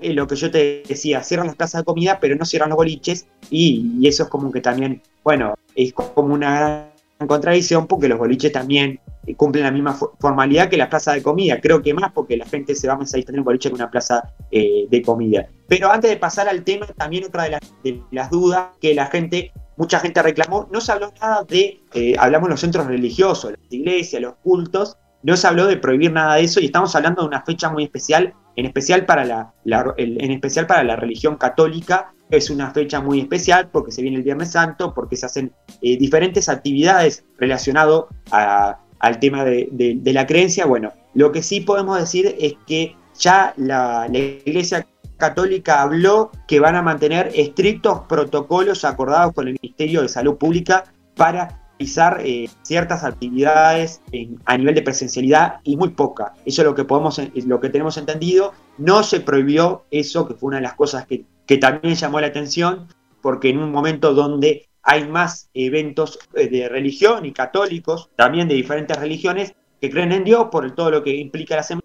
[0.00, 2.76] eh, lo que yo te decía, cierran las plazas de comida, pero no cierran los
[2.76, 6.86] boliches y, eso es como que también, bueno, es como una
[7.18, 9.00] en contradicción porque los boliches también
[9.36, 11.60] cumplen la misma formalidad que la plaza de comida.
[11.60, 14.32] Creo que más porque la gente se va a tener un boliche que una plaza
[14.52, 15.48] eh, de comida.
[15.66, 19.98] Pero antes de pasar al tema, también otra de las, dudas que la gente, mucha
[19.98, 24.36] gente reclamó, no se habló nada de, eh, hablamos los centros religiosos, las iglesias, los
[24.36, 27.70] cultos, no se habló de prohibir nada de eso y estamos hablando de una fecha
[27.70, 29.52] muy especial, en especial para la,
[29.96, 34.22] en especial para la religión católica, es una fecha muy especial porque se viene el
[34.22, 35.52] Viernes Santo, porque se hacen
[35.82, 40.66] eh, diferentes actividades relacionadas al tema de, la creencia.
[40.66, 46.76] Bueno, lo que sí podemos decir es que ya la, Iglesia Católica habló que van
[46.76, 50.84] a mantener estrictos protocolos acordados con el Ministerio de Salud Pública
[51.16, 54.02] para realizar eh, ciertas actividades
[54.44, 56.34] a nivel de presencialidad y muy poca.
[56.44, 58.52] Eso es lo que podemos, lo que tenemos entendido.
[58.78, 62.28] No se prohibió eso, que fue una de las cosas que que también llamó la
[62.28, 62.86] atención
[63.20, 68.54] porque en un momento donde hay más eventos eh, de religión y católicos, también de
[68.54, 71.84] diferentes religiones, que creen en Dios por todo lo que implica la semana,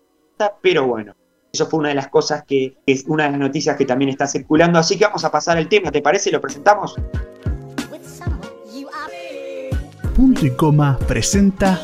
[0.62, 1.16] pero bueno,
[1.52, 4.28] eso fue una de las cosas que es una de las noticias que también está
[4.28, 6.30] circulando, así que vamos a pasar al tema, ¿te parece?
[6.30, 6.96] ¿Lo presentamos?
[10.16, 11.82] Punto y coma presenta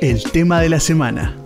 [0.00, 1.36] el tema de la semana.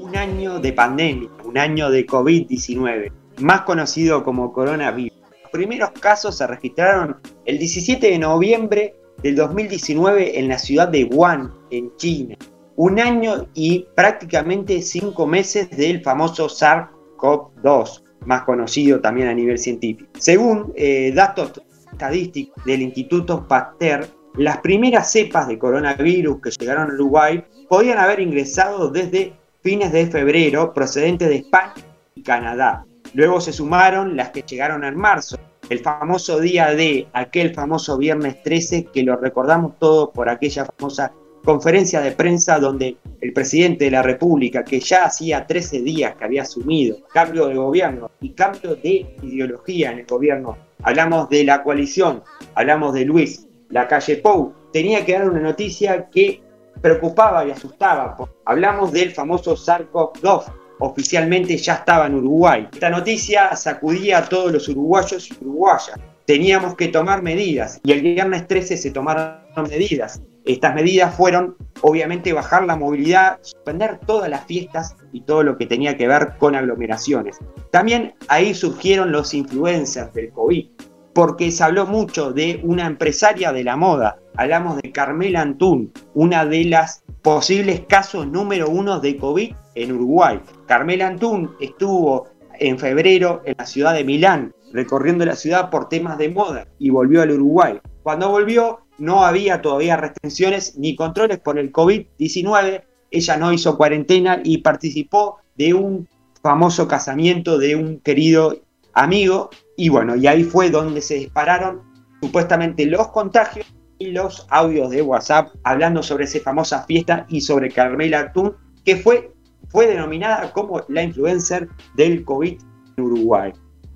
[0.00, 5.18] Un año de pandemia año de COVID-19, más conocido como coronavirus.
[5.42, 11.04] Los primeros casos se registraron el 17 de noviembre del 2019 en la ciudad de
[11.04, 12.36] Wuhan, en China.
[12.76, 20.10] Un año y prácticamente cinco meses del famoso SARS-CoV-2, más conocido también a nivel científico.
[20.18, 21.62] Según eh, datos
[21.94, 28.20] estadísticos del Instituto Pasteur, las primeras cepas de coronavirus que llegaron a Uruguay podían haber
[28.20, 31.74] ingresado desde fines de febrero procedentes de España
[32.14, 32.84] y Canadá.
[33.14, 35.38] Luego se sumaron las que llegaron en marzo,
[35.70, 41.12] el famoso día de aquel famoso viernes 13 que lo recordamos todos por aquella famosa
[41.44, 46.24] conferencia de prensa donde el presidente de la República, que ya hacía 13 días que
[46.24, 51.62] había asumido cambio de gobierno y cambio de ideología en el gobierno, hablamos de la
[51.62, 52.22] coalición,
[52.54, 56.42] hablamos de Luis Lacalle Pou, tenía que dar una noticia que
[56.80, 58.16] preocupaba y asustaba.
[58.44, 62.68] Hablamos del famoso SARS-CoV-2, oficialmente ya estaba en Uruguay.
[62.72, 65.98] Esta noticia sacudía a todos los uruguayos y uruguayas.
[66.26, 70.20] Teníamos que tomar medidas y el viernes 13 se tomaron medidas.
[70.44, 75.66] Estas medidas fueron, obviamente, bajar la movilidad, suspender todas las fiestas y todo lo que
[75.66, 77.38] tenía que ver con aglomeraciones.
[77.70, 80.68] También ahí surgieron los influencers del COVID,
[81.14, 84.18] porque se habló mucho de una empresaria de la moda.
[84.36, 90.40] Hablamos de Carmela Antún, una de las posibles casos número uno de COVID en Uruguay.
[90.66, 92.28] Carmela Antún estuvo
[92.58, 96.90] en febrero en la ciudad de Milán, recorriendo la ciudad por temas de moda y
[96.90, 97.80] volvió al Uruguay.
[98.02, 104.40] Cuando volvió no había todavía restricciones ni controles por el COVID-19, ella no hizo cuarentena
[104.42, 106.08] y participó de un
[106.42, 108.58] famoso casamiento de un querido
[108.92, 111.82] amigo y bueno, y ahí fue donde se dispararon
[112.20, 113.66] supuestamente los contagios
[113.98, 118.54] y los audios de WhatsApp hablando sobre esa famosa fiesta y sobre Carmela Artún,
[118.84, 119.32] que fue,
[119.68, 122.60] fue denominada como la influencer del COVID
[122.96, 123.52] en Uruguay.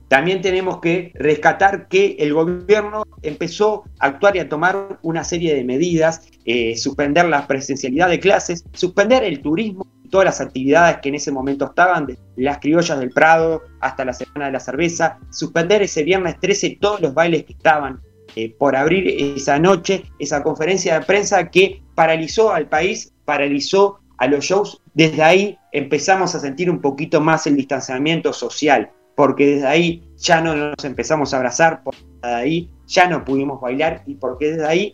[0.08, 5.54] También tenemos que rescatar que el gobierno empezó a actuar y a tomar una serie
[5.54, 11.10] de medidas, eh, suspender la presencialidad de clases, suspender el turismo, todas las actividades que
[11.10, 15.18] en ese momento estaban, de las criollas del Prado hasta la Semana de la Cerveza,
[15.30, 18.00] suspender ese viernes 13 todos los bailes que estaban
[18.34, 24.26] eh, por abrir esa noche, esa conferencia de prensa que paralizó al país, paralizó a
[24.26, 24.80] los shows.
[24.94, 30.40] Desde ahí empezamos a sentir un poquito más el distanciamiento social porque desde ahí ya
[30.40, 34.64] no nos empezamos a abrazar, porque desde ahí ya no pudimos bailar y porque desde
[34.64, 34.92] ahí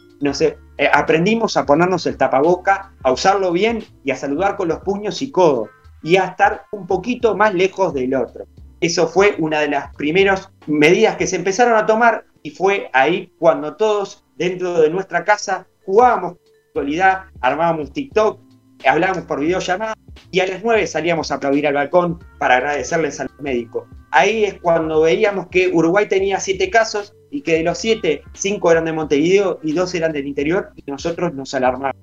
[0.78, 5.20] eh, aprendimos a ponernos el tapaboca, a usarlo bien y a saludar con los puños
[5.20, 5.68] y codos
[6.02, 8.46] y a estar un poquito más lejos del otro.
[8.80, 13.30] Eso fue una de las primeras medidas que se empezaron a tomar y fue ahí
[13.38, 16.37] cuando todos dentro de nuestra casa jugábamos
[16.68, 18.40] actualidad, armábamos TikTok,
[18.87, 19.92] hablábamos por videollamada
[20.30, 23.87] y a las 9 salíamos a aplaudir al balcón para agradecerles al médico.
[24.16, 28.70] Ahí es cuando veíamos que Uruguay tenía 7 casos y que de los 7, 5
[28.70, 31.96] eran de Montevideo y 2 eran del interior y nosotros nos alarmamos.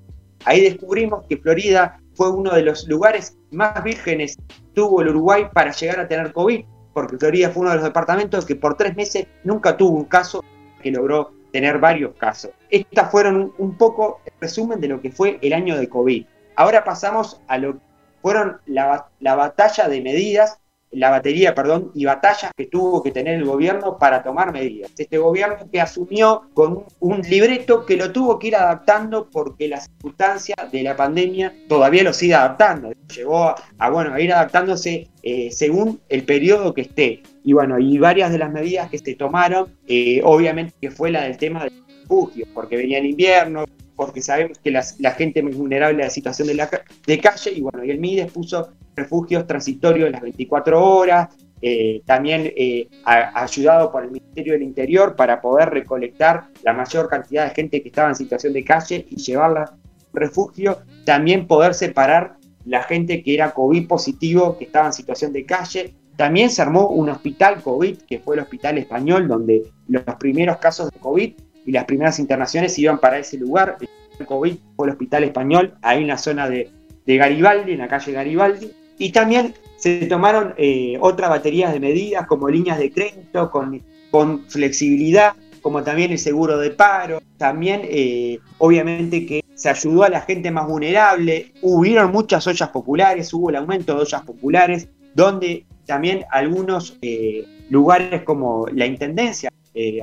[0.43, 5.45] Ahí descubrimos que Florida fue uno de los lugares más vírgenes que tuvo el Uruguay
[5.53, 8.93] para llegar a tener COVID, porque Florida fue uno de los departamentos que por tres
[8.97, 10.43] meses nunca tuvo un caso
[10.83, 12.51] que logró tener varios casos.
[12.69, 16.25] Estas fueron un poco el resumen de lo que fue el año de COVID.
[16.57, 17.79] Ahora pasamos a lo que
[18.21, 20.59] fueron la, batalla de medidas,
[20.91, 24.91] la batería, perdón, y batallas que tuvo que tener el gobierno para tomar medidas.
[24.97, 29.79] Este gobierno que asumió con un libreto que lo tuvo que ir adaptando porque la
[29.79, 32.91] circunstancia de la pandemia todavía lo sigue adaptando.
[33.15, 37.23] Llegó a, bueno, a ir adaptándose eh, según el periodo que esté.
[37.43, 41.23] Y bueno, y varias de las medidas que se tomaron, eh, obviamente que fue la
[41.23, 46.01] del tema de refugio, porque venía el invierno, porque sabemos que la gente es vulnerable
[46.01, 46.69] a la situación de, la,
[47.05, 51.29] de calle, y bueno, y el MIDES puso refugios transitorios de las 24 horas,
[51.61, 57.47] eh, también eh, ayudado por el Ministerio del Interior para poder recolectar la mayor cantidad
[57.47, 59.77] de gente que estaba en situación de calle y llevarla a
[60.13, 65.45] refugio, también poder separar la gente que era COVID positivo, que estaba en situación de
[65.45, 65.95] calle.
[66.15, 70.91] También se armó un hospital COVID, que fue el Hospital Español, donde los primeros casos
[70.91, 71.33] de COVID
[71.65, 73.77] y las primeras internaciones iban para ese lugar.
[74.19, 76.69] El COVID fue el Hospital Español, ahí en la zona de,
[77.05, 78.71] Garibaldi, en la calle Garibaldi.
[79.01, 84.47] Y también se tomaron eh, otras baterías de medidas como líneas de crédito con, con
[84.47, 85.33] flexibilidad,
[85.63, 87.19] como también el seguro de paro.
[87.39, 91.51] También, eh, obviamente, que se ayudó a la gente más vulnerable.
[91.63, 98.21] Hubieron muchas ollas populares, hubo el aumento de ollas populares, donde también algunos eh, lugares
[98.21, 99.49] como la Intendencia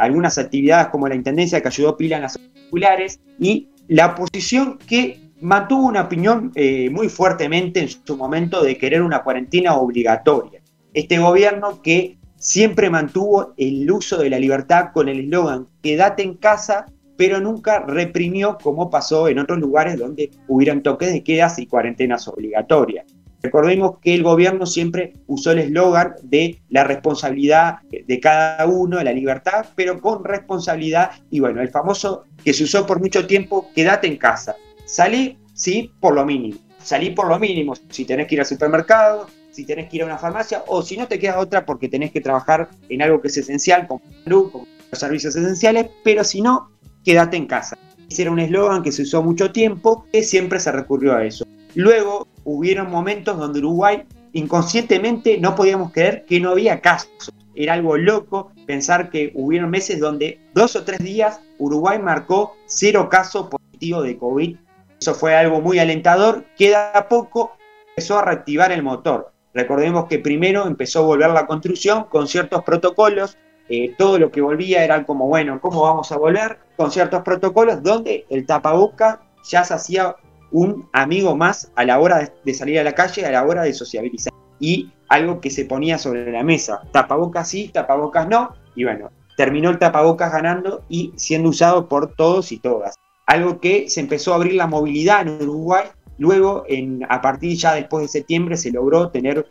[0.00, 5.27] algunas actividades como la Intendencia que ayudó pila en las populares y la oposición que
[5.40, 10.60] mantuvo una opinión eh, muy fuertemente en su momento de querer una cuarentena obligatoria.
[10.94, 16.34] Este gobierno que siempre mantuvo el uso de la libertad con el eslogan quédate en
[16.34, 21.66] casa, pero nunca reprimió como pasó en otros lugares donde hubieran toques de quedas y
[21.66, 23.06] cuarentenas obligatorias.
[23.40, 29.04] Recordemos que el gobierno siempre usó el eslogan de la responsabilidad de cada uno, de
[29.04, 31.12] la libertad, pero con responsabilidad.
[31.30, 34.56] Y bueno, el famoso que se usó por mucho tiempo, quédate en casa.
[34.88, 36.58] Salí, sí, por lo mínimo.
[36.82, 37.74] Salí por lo mínimo.
[37.90, 40.96] Si tenés que ir al supermercado, si tenés que ir a una farmacia, o si
[40.96, 44.50] no te queda otra porque tenés que trabajar en algo que es esencial, como salud,
[44.50, 46.70] como servicios esenciales, pero si no,
[47.04, 47.76] quédate en casa.
[48.08, 51.46] Ese era un eslogan que se usó mucho tiempo, que siempre se recurrió a eso.
[51.74, 57.30] Luego hubieron momentos donde Uruguay inconscientemente no podíamos creer que no había casos.
[57.54, 63.08] Era algo loco pensar que hubieron meses donde dos o tres días Uruguay marcó cero
[63.10, 64.56] casos positivos de COVID.
[65.00, 67.56] Eso fue algo muy alentador que a poco
[67.90, 69.32] empezó a reactivar el motor.
[69.54, 73.36] Recordemos que primero empezó a volver la construcción con ciertos protocolos
[73.68, 76.58] eh, todo lo que volvía era como, bueno, ¿cómo vamos a volver?
[76.76, 80.16] Con ciertos protocolos donde el tapaboca ya se hacía
[80.50, 83.74] un amigo más a la hora de salir a la calle, a la hora de
[83.74, 84.32] sociabilizar.
[84.58, 89.70] Y algo que se ponía sobre la mesa, tapabocas sí, tapabocas no, y bueno, terminó
[89.70, 92.96] el tapabocas ganando y siendo usado por todos y todas.
[93.28, 95.84] Algo que se empezó a abrir la movilidad en Uruguay,
[96.16, 99.46] luego en, a partir ya después de septiembre se logró tener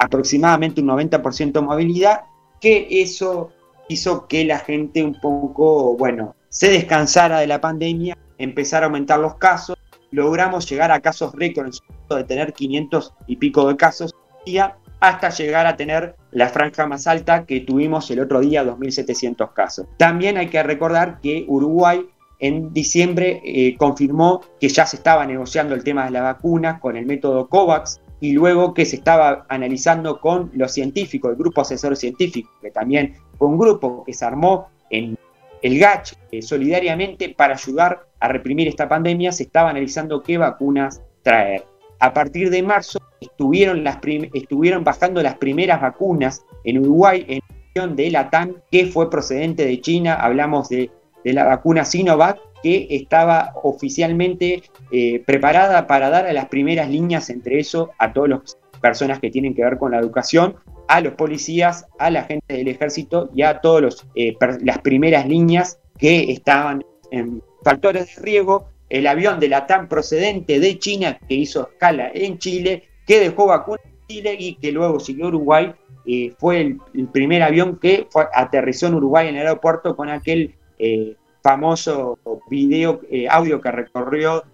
[0.00, 2.22] aproximadamente un 90% de movilidad,
[2.60, 3.52] que eso
[3.88, 9.20] hizo que la gente un poco, bueno, se descansara de la pandemia, empezara a aumentar
[9.20, 9.78] los casos,
[10.10, 11.72] logramos llegar a casos récord
[12.08, 14.12] de tener 500 y pico de casos
[14.44, 19.52] día, hasta llegar a tener la franja más alta que tuvimos el otro día, 2.700
[19.52, 19.86] casos.
[19.98, 22.04] También hay que recordar que Uruguay
[22.40, 26.96] en diciembre eh, confirmó que ya se estaba negociando el tema de la vacuna con
[26.96, 31.96] el método COVAX y luego que se estaba analizando con los científicos, el grupo asesor
[31.96, 35.16] científico, que también fue un grupo que se armó en
[35.62, 41.02] el GACH eh, solidariamente para ayudar a reprimir esta pandemia, se estaba analizando qué vacunas
[41.22, 41.64] traer.
[41.98, 43.84] A partir de marzo estuvieron,
[44.32, 47.40] estuvieron bajando las primeras vacunas en Uruguay en
[47.74, 50.14] de Latam, que fue procedente de China.
[50.14, 50.90] Hablamos de,
[51.24, 54.62] la vacuna Sinovac, que estaba oficialmente
[54.92, 59.30] eh, preparada para dar a las primeras líneas, entre eso a todas las personas que
[59.30, 60.56] tienen que ver con la educación,
[60.88, 65.78] a los policías, a la gente del ejército y a todas eh, las primeras líneas
[65.98, 68.68] que estaban en factores de riesgo.
[68.88, 73.46] El avión de la TAM procedente de China que hizo escala en Chile que dejó
[73.46, 75.72] vacunas en Chile y que luego siguió Uruguay.
[76.06, 81.16] Eh, fue el, primer avión que aterrizó en Uruguay en el aeropuerto con aquel eh,
[81.42, 82.18] famoso
[82.48, 84.44] video, eh, audio que recorrió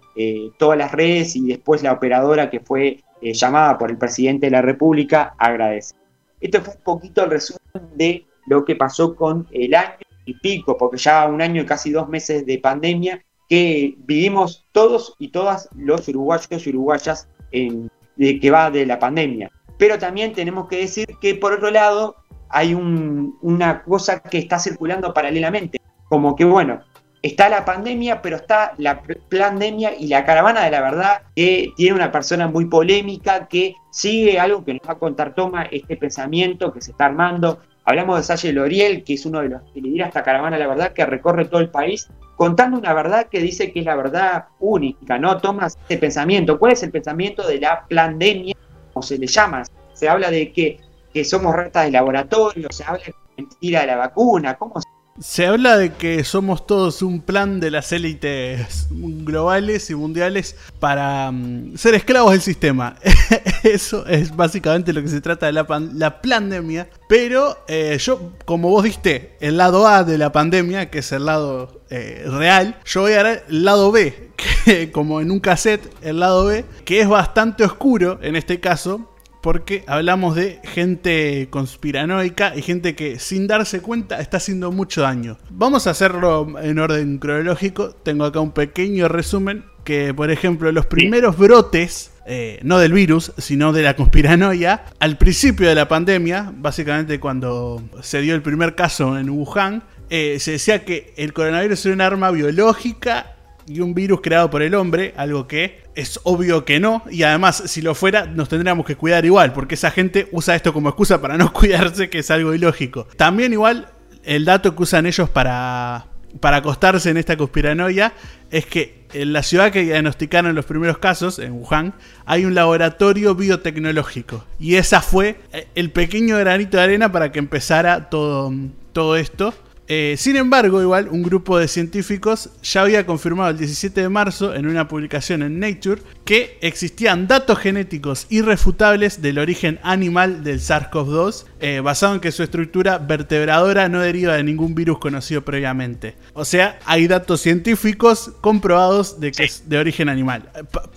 [0.57, 4.63] todas las redes y después la operadora que fue llamada por el presidente de la
[4.63, 5.93] República agradece.
[6.41, 10.75] Esto fue un poquito el resumen de lo que pasó con el año y pico,
[10.75, 15.69] porque ya un año y casi dos meses de pandemia que vivimos todos y todas
[15.75, 19.51] los uruguayos y uruguayas en, de que va de la pandemia.
[19.77, 22.15] Pero también tenemos que decir que por otro lado
[22.49, 25.79] hay una cosa que está circulando paralelamente,
[26.09, 26.81] como que bueno,
[27.21, 31.95] está la pandemia, pero está la pandemia y la caravana de la verdad, que tiene
[31.95, 36.71] una persona muy polémica, que sigue algo que nos va a contar Toma, este pensamiento
[36.71, 37.59] que se está armando.
[37.85, 40.69] Hablamos de Salle Loriel, que es uno de los que lidera esta caravana de la
[40.69, 44.45] verdad, que recorre todo el país contando una verdad que dice que es la verdad
[44.59, 45.37] única, ¿no?
[45.37, 46.59] Tomas este pensamiento.
[46.59, 48.55] ¿Cuál es el pensamiento de la pandemia,
[48.93, 49.63] como se le llama?
[49.93, 50.79] Se habla de que,
[51.13, 54.87] que somos ratas de laboratorio, se habla de mentira de la vacuna, ¿cómo se
[55.19, 61.31] se habla de que somos todos un plan de las élites globales y mundiales para
[61.31, 62.95] mm, ser esclavos del sistema.
[63.63, 66.89] Eso es básicamente lo que se trata de la, pandemia.
[67.09, 71.25] Pero eh, yo, como vos diste el lado A de la pandemia, que es el
[71.25, 74.31] lado eh, real, yo voy a dar el lado B,
[74.65, 79.09] que como en un cassette, el lado B, que es bastante oscuro en este caso
[79.47, 85.37] porque hablamos de gente conspiranoica y gente que sin darse cuenta está haciendo mucho daño.
[85.49, 87.91] Vamos a hacerlo en orden cronológico.
[87.91, 93.31] Tengo acá un pequeño resumen que, por ejemplo, los primeros brotes, eh, no del virus,
[93.37, 98.75] sino de la conspiranoia, al principio de la pandemia, básicamente cuando se dio el primer
[98.75, 103.36] caso en Wuhan, eh, se decía que el coronavirus era un arma biológica
[103.67, 107.63] y un virus creado por el hombre, algo que es obvio que no, y además
[107.65, 111.21] si lo fuera nos tendríamos que cuidar igual, porque esa gente usa esto como excusa
[111.21, 113.07] para no cuidarse, que es algo ilógico.
[113.17, 113.89] También igual
[114.23, 116.07] el dato que usan ellos para,
[116.39, 118.13] para acostarse en esta conspiranoia
[118.51, 121.93] es que en la ciudad que diagnosticaron los primeros casos, en Wuhan,
[122.25, 124.45] hay un laboratorio biotecnológico.
[124.59, 125.39] Y esa fue
[125.75, 128.53] el pequeño granito de arena para que empezara todo,
[128.91, 129.53] todo esto.
[129.89, 134.53] Eh, sin embargo, igual, un grupo de científicos ya había confirmado el 17 de marzo
[134.53, 141.45] en una publicación en Nature que existían datos genéticos irrefutables del origen animal del SARS-CoV-2,
[141.61, 146.15] eh, basado en que su estructura vertebradora no deriva de ningún virus conocido previamente.
[146.33, 150.49] O sea, hay datos científicos comprobados de que es de origen animal.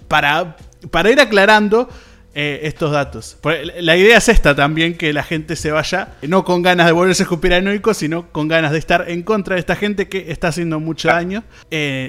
[0.09, 0.57] para,
[0.91, 1.89] para ir aclarando,
[2.33, 3.39] eh, estos datos.
[3.81, 7.27] La idea es esta también, que la gente se vaya, no con ganas de volverse
[7.27, 11.09] conspiranoico, sino con ganas de estar en contra de esta gente que está haciendo mucho
[11.09, 12.09] daño eh,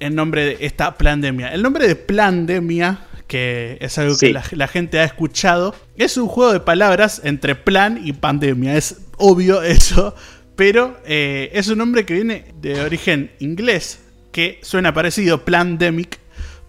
[0.00, 1.52] en nombre de esta pandemia.
[1.52, 6.54] El nombre de pandemia, que es algo que la, gente ha escuchado, es un juego
[6.54, 8.74] de palabras entre plan y pandemia.
[8.74, 10.14] Es obvio eso,
[10.56, 14.00] pero eh, es un nombre que viene de origen inglés,
[14.32, 16.18] que suena parecido, pandemic,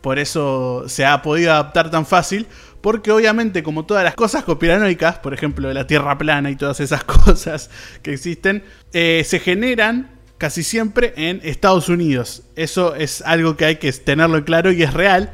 [0.02, 2.48] por eso se ha podido adaptar tan fácil
[2.82, 7.04] porque obviamente como todas las cosas conspiranoicas, por ejemplo la Tierra plana y todas esas
[7.06, 7.70] cosas
[8.02, 8.64] que existen,
[8.94, 12.44] eh, se generan casi siempre en Estados Unidos.
[12.56, 15.32] Eso es algo que hay que tenerlo claro y es real.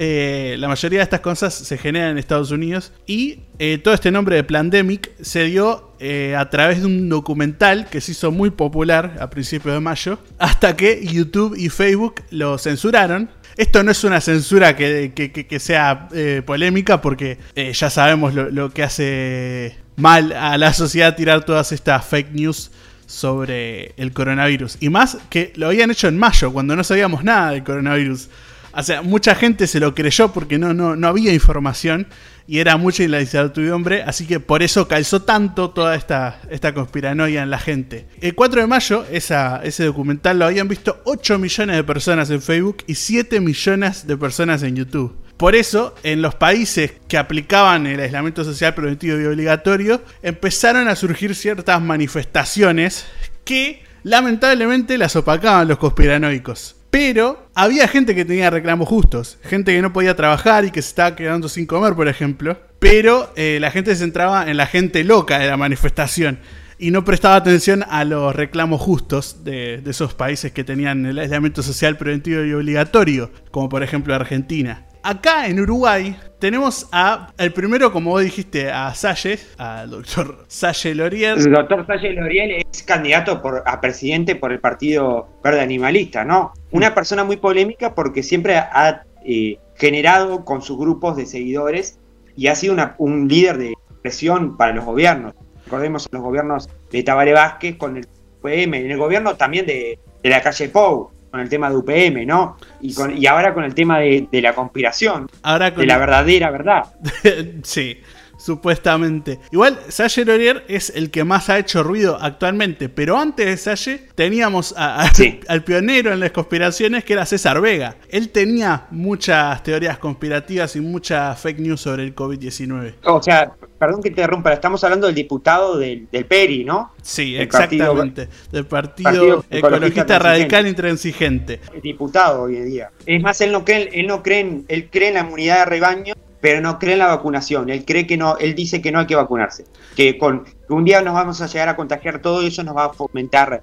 [0.00, 4.12] Eh, la mayoría de estas cosas se generan en Estados Unidos y eh, todo este
[4.12, 5.88] nombre de Plandemic se dio
[6.36, 10.76] a través de un documental que se hizo muy popular a principios de mayo hasta
[10.76, 13.28] que YouTube y Facebook lo censuraron.
[13.58, 16.08] Esto no es una censura que, sea
[16.46, 22.06] polémica porque ya sabemos lo, lo que hace mal a la sociedad tirar todas estas
[22.06, 22.70] fake news
[23.08, 24.76] sobre el coronavirus.
[24.80, 28.28] Y más que lo habían hecho en mayo, cuando no sabíamos nada del coronavirus.
[28.72, 32.06] O sea, mucha gente se lo creyó porque no, no, no había información
[32.48, 37.42] y era mucha la incertidumbre, así que por eso calzó tanto toda esta, esta conspiranoia
[37.42, 38.08] en la gente.
[38.22, 42.78] El 4 de mayo, ese documental lo habían visto 8 millones de personas en Facebook
[42.86, 45.14] y 7 millones de personas en YouTube.
[45.36, 50.96] Por eso, en los países que aplicaban el aislamiento social preventivo y obligatorio, empezaron a
[50.96, 53.04] surgir ciertas manifestaciones
[53.44, 56.77] que lamentablemente las opacaban los conspiranoicos.
[56.90, 60.88] Pero había gente que tenía reclamos justos, gente que no podía trabajar y que se
[60.88, 62.58] estaba quedando sin comer, por ejemplo.
[62.78, 66.38] Pero eh, la gente se centraba en la gente loca de la manifestación
[66.78, 71.18] y no prestaba atención a los reclamos justos de, de esos países que tenían el
[71.18, 74.87] aislamiento social preventivo y obligatorio, como por ejemplo Argentina.
[75.02, 80.94] Acá en Uruguay tenemos a, el primero, como vos dijiste, a Salle, al doctor Salle
[80.94, 81.38] Loriel.
[81.38, 86.52] El doctor Salle Loriel es candidato por, a presidente por el Partido Verde Animalista, ¿no?
[86.70, 91.98] Una persona muy polémica porque siempre ha eh, generado con sus grupos de seguidores
[92.36, 95.34] y ha sido un líder de presión para los gobiernos.
[95.64, 98.06] Recordemos los gobiernos de Tabaré Vázquez con el
[98.40, 102.26] UPM, en el gobierno también de, de la calle Pou con el tema de UPM,
[102.26, 102.56] ¿no?
[102.80, 106.94] Y, con, y ahora con el tema de, la conspiración, ahora de la verdadera verdad.
[107.62, 107.98] sí,
[108.38, 109.40] supuestamente.
[109.50, 114.08] Igual, Salle Lorier es el que más ha hecho ruido actualmente, pero antes de Salle
[114.14, 114.74] teníamos
[115.48, 117.96] al pionero en las conspiraciones que era César Vega.
[118.08, 122.94] Él tenía muchas teorías conspirativas y muchas fake news sobre el COVID-19.
[123.04, 126.92] O sea, perdón que te interrumpa, estamos hablando del diputado del, PERI, ¿no?
[127.02, 128.28] Sí, exactamente.
[128.50, 131.60] del Partido, Ecologista Radical Intransigente.
[131.82, 132.90] diputado hoy en día.
[133.06, 135.64] Es más, él no cree, él no cree en, él cree en la inmunidad de
[135.66, 137.70] rebaño, pero no cree en la vacunación.
[137.70, 139.64] Él cree que no, él dice que no hay que vacunarse.
[139.96, 142.76] Que con que un día nos vamos a llegar a contagiar todo y eso nos
[142.76, 143.62] va a fomentar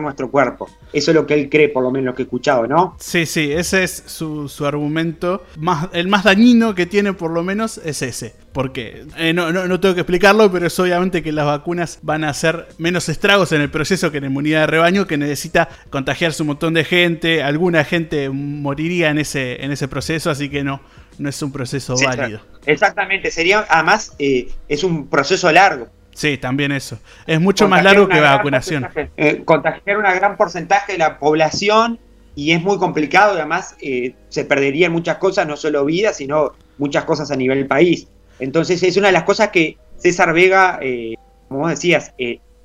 [0.00, 0.68] nuestro cuerpo.
[0.92, 2.96] Eso es lo que él cree, por lo menos lo que he escuchado, ¿no?
[2.98, 5.44] Sí, sí, ese es su, argumento.
[5.56, 8.34] Más, el más dañino que tiene, por lo menos, es ese.
[8.52, 12.28] Porque eh, no, no, tengo que explicarlo, pero es obviamente que las vacunas van a
[12.28, 16.42] hacer menos estragos en el proceso que en la inmunidad de rebaño, que necesita contagiarse
[16.42, 17.42] un montón de gente.
[17.42, 20.82] Alguna gente moriría en ese, en ese proceso, así que no,
[21.18, 22.40] no es un proceso válido.
[22.66, 26.98] Exactamente, sería, además, eh, es un proceso largo Sí, también eso.
[27.26, 28.88] Es mucho más largo que la vacunación.
[29.16, 31.98] Eh, contagiar una gran porcentaje de la población
[32.34, 33.32] y es muy complicado.
[33.32, 38.08] Además, eh, se perderían muchas cosas, no solo vida, sino muchas cosas a nivel país.
[38.38, 41.14] Entonces, es una de las cosas que César Vega, eh,
[41.48, 42.12] como vos decías,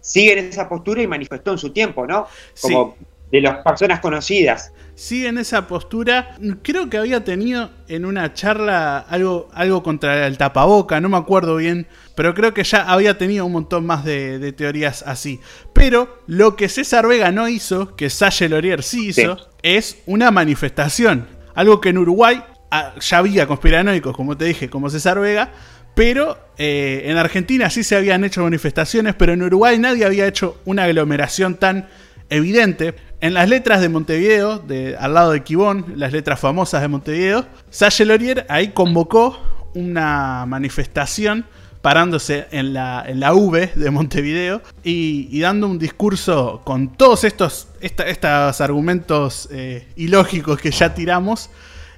[0.02, 2.28] sigue en esa postura y manifestó en su tiempo, ¿no?
[2.62, 2.95] Como
[3.32, 6.36] de las personas conocidas sigue en esa postura.
[6.64, 11.56] Creo que había tenido en una charla algo, algo contra el tapaboca, no me acuerdo
[11.58, 15.39] bien, pero creo que ya había tenido un montón más de, teorías así.
[15.72, 21.28] Pero lo que César Vega no hizo, que Salle Lorier sí hizo, es una manifestación.
[21.54, 25.52] Algo que en Uruguay ah, ya había conspiranoicos, como te dije, como César Vega,
[25.93, 30.60] pero eh, en Argentina sí se habían hecho manifestaciones, pero en Uruguay nadie había hecho
[30.66, 31.88] una aglomeración tan
[32.30, 32.95] evidente.
[33.20, 37.47] En las letras de Montevideo, de, al lado de Quibón, las letras famosas de Montevideo,
[37.72, 39.39] Salle Lorier ahí convocó
[39.74, 41.45] una manifestación
[41.82, 47.70] parándose en la, en la V de Montevideo y, dando un discurso con todos estos,
[47.82, 51.49] estos argumentos eh, ilógicos que ya tiramos.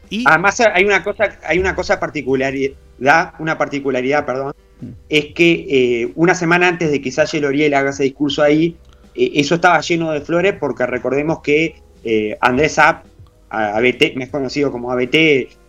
[0.09, 0.24] Y...
[0.26, 4.88] Además hay una cosa, hay una cosa particularidad, una particularidad, perdón, mm.
[5.09, 8.78] es que eh, una semana antes de que Salle Loriel haga ese discurso ahí,
[9.20, 13.05] eso estaba lleno de flores porque recordemos que eh, Andrés App,
[13.49, 15.15] ABT, me es conocido como ABT,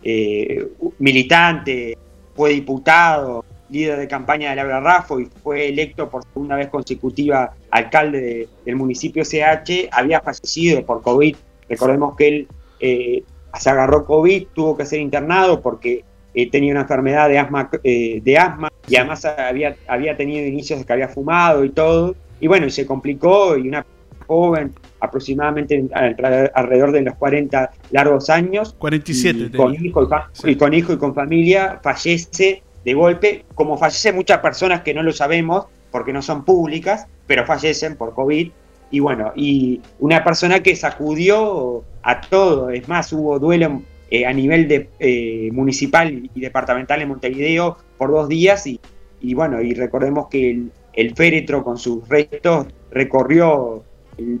[0.03, 0.67] eh,
[0.99, 1.97] militante,
[2.35, 7.53] fue diputado, líder de campaña de Laura Raffo y fue electo por segunda vez consecutiva
[7.71, 11.35] alcalde del municipio CH, había fallecido por COVID.
[11.69, 12.47] Recordemos que él
[12.79, 16.03] se agarró COVID, tuvo que ser internado porque
[16.51, 20.93] tenía una enfermedad de asma, de asma y además había, había tenido inicios de que
[20.93, 23.85] había fumado y todo y bueno, y se complicó y una
[24.27, 28.75] joven aproximadamente alrededor de los 40 largos años.
[28.79, 29.39] 47.
[29.39, 30.09] Y con, hijo
[30.45, 35.03] y, con hijo y con familia fallece de golpe, como fallecen muchas personas que no
[35.03, 38.51] lo sabemos porque no son públicas, pero fallecen por COVID.
[38.89, 44.33] Y bueno, y una persona que sacudió a todo, es más, hubo duelo eh, a
[44.33, 48.79] nivel de, eh, municipal y departamental en Montevideo por dos días y,
[49.21, 53.83] y bueno, y recordemos que el, el féretro con sus restos recorrió,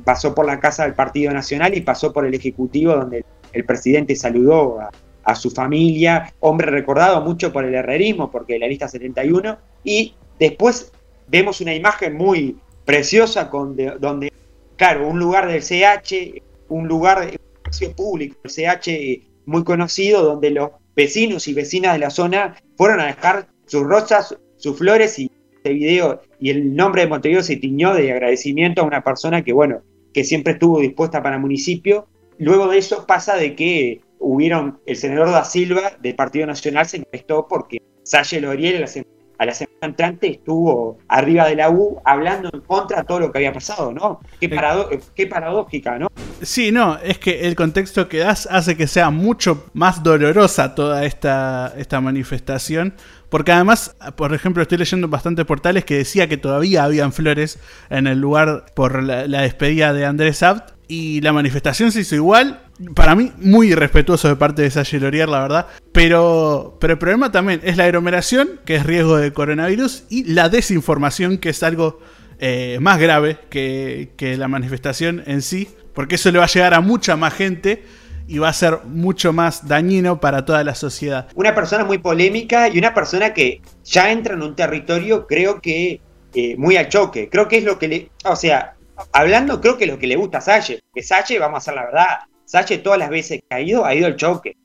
[0.03, 4.15] pasó por la casa del Partido Nacional y pasó por el Ejecutivo donde el presidente
[4.15, 4.79] saludó
[5.23, 10.91] a, su familia, hombre recordado mucho por el herrerismo, porque la lista 71, y después
[11.27, 14.33] vemos una imagen muy preciosa donde,
[14.75, 17.39] claro, un lugar del CH, un lugar de
[17.95, 23.05] público, el CH muy conocido, donde los vecinos y vecinas de la zona fueron a
[23.05, 25.31] dejar sus rosas, sus flores y
[25.63, 29.53] este video y el nombre de Montevideo se tiñó de agradecimiento a una persona que,
[29.53, 29.81] bueno,
[30.11, 32.07] que siempre estuvo dispuesta para el municipio.
[32.39, 36.97] Luego de eso pasa de que hubieron, el senador da Silva del Partido Nacional se
[36.97, 42.61] manifestó porque Salle Loriel a la, semana entrante estuvo arriba de la U hablando en
[42.61, 44.19] contra de todo lo que había pasado, ¿no?
[44.39, 46.07] Qué, eh, qué paradójica, ¿no?
[46.41, 51.05] Sí, no, es que el contexto que das hace que sea mucho más dolorosa toda
[51.05, 52.95] esta, esta manifestación
[53.31, 57.59] porque además, por ejemplo, estoy leyendo bastantes portales que decía que todavía habían flores
[57.89, 60.73] en el lugar por la, despedida de Andrés Abt.
[60.89, 62.61] Y la manifestación se hizo igual.
[62.93, 65.67] Para mí, muy irrespetuoso de parte de Salle Lorier, la verdad.
[65.93, 70.49] Pero, pero el problema también es la aglomeración, que es riesgo de coronavirus, y la
[70.49, 72.01] desinformación, que es algo
[72.37, 75.69] eh, más grave que, que la manifestación en sí.
[75.93, 77.85] Porque eso le va a llegar a mucha más gente
[78.27, 81.27] y va a ser mucho más dañino para toda la sociedad.
[81.35, 86.01] Una persona muy polémica y una persona que ya entra en un territorio, creo que
[86.33, 87.29] eh, muy al choque.
[87.29, 88.11] Creo que es lo que le.
[88.25, 88.75] O sea,
[89.11, 90.79] hablando, creo que es lo que le gusta a Salle.
[90.93, 93.93] Que Salle, vamos a hacer la verdad, Salle todas las veces que ha ido, ha
[93.93, 94.55] ido al choque.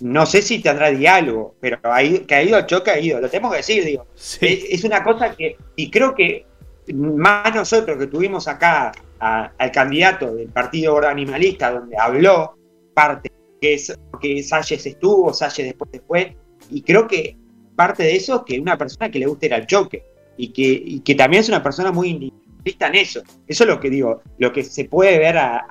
[0.00, 3.20] No sé si tendrá diálogo, pero ha ido, que ha ido al choque, ha ido.
[3.20, 4.06] Lo tenemos que decir, digo.
[4.40, 5.56] Es, una cosa que.
[5.74, 6.46] Y creo que
[6.94, 12.55] más nosotros que tuvimos acá al candidato del Partido Animalista, donde habló,
[12.96, 13.30] parte,
[13.60, 16.28] que es que Salles estuvo, Salles después después,
[16.70, 17.36] y creo que
[17.76, 20.02] parte de eso es que una persona que le gusta ir al choque,
[20.38, 23.22] y que, que también es una persona muy individualista en eso.
[23.46, 25.66] Eso es lo que digo, lo que se puede ver a,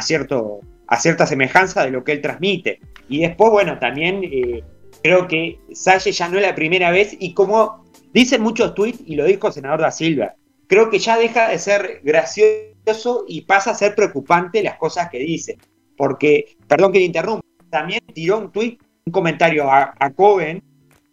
[0.00, 2.78] cierto, a cierta semejanza de lo que él transmite.
[3.08, 4.62] Y después, bueno, también eh,
[5.02, 9.16] creo que Salles ya no es la primera vez, y como dicen muchos tweets, y
[9.16, 10.36] lo dijo senador da Silva,
[10.68, 15.18] creo que ya deja de ser gracioso y pasa a ser preocupante las cosas que
[15.18, 15.58] dice
[15.96, 20.62] porque, perdón que te interrumpa, también tiró un tweet, un comentario a, Cohen,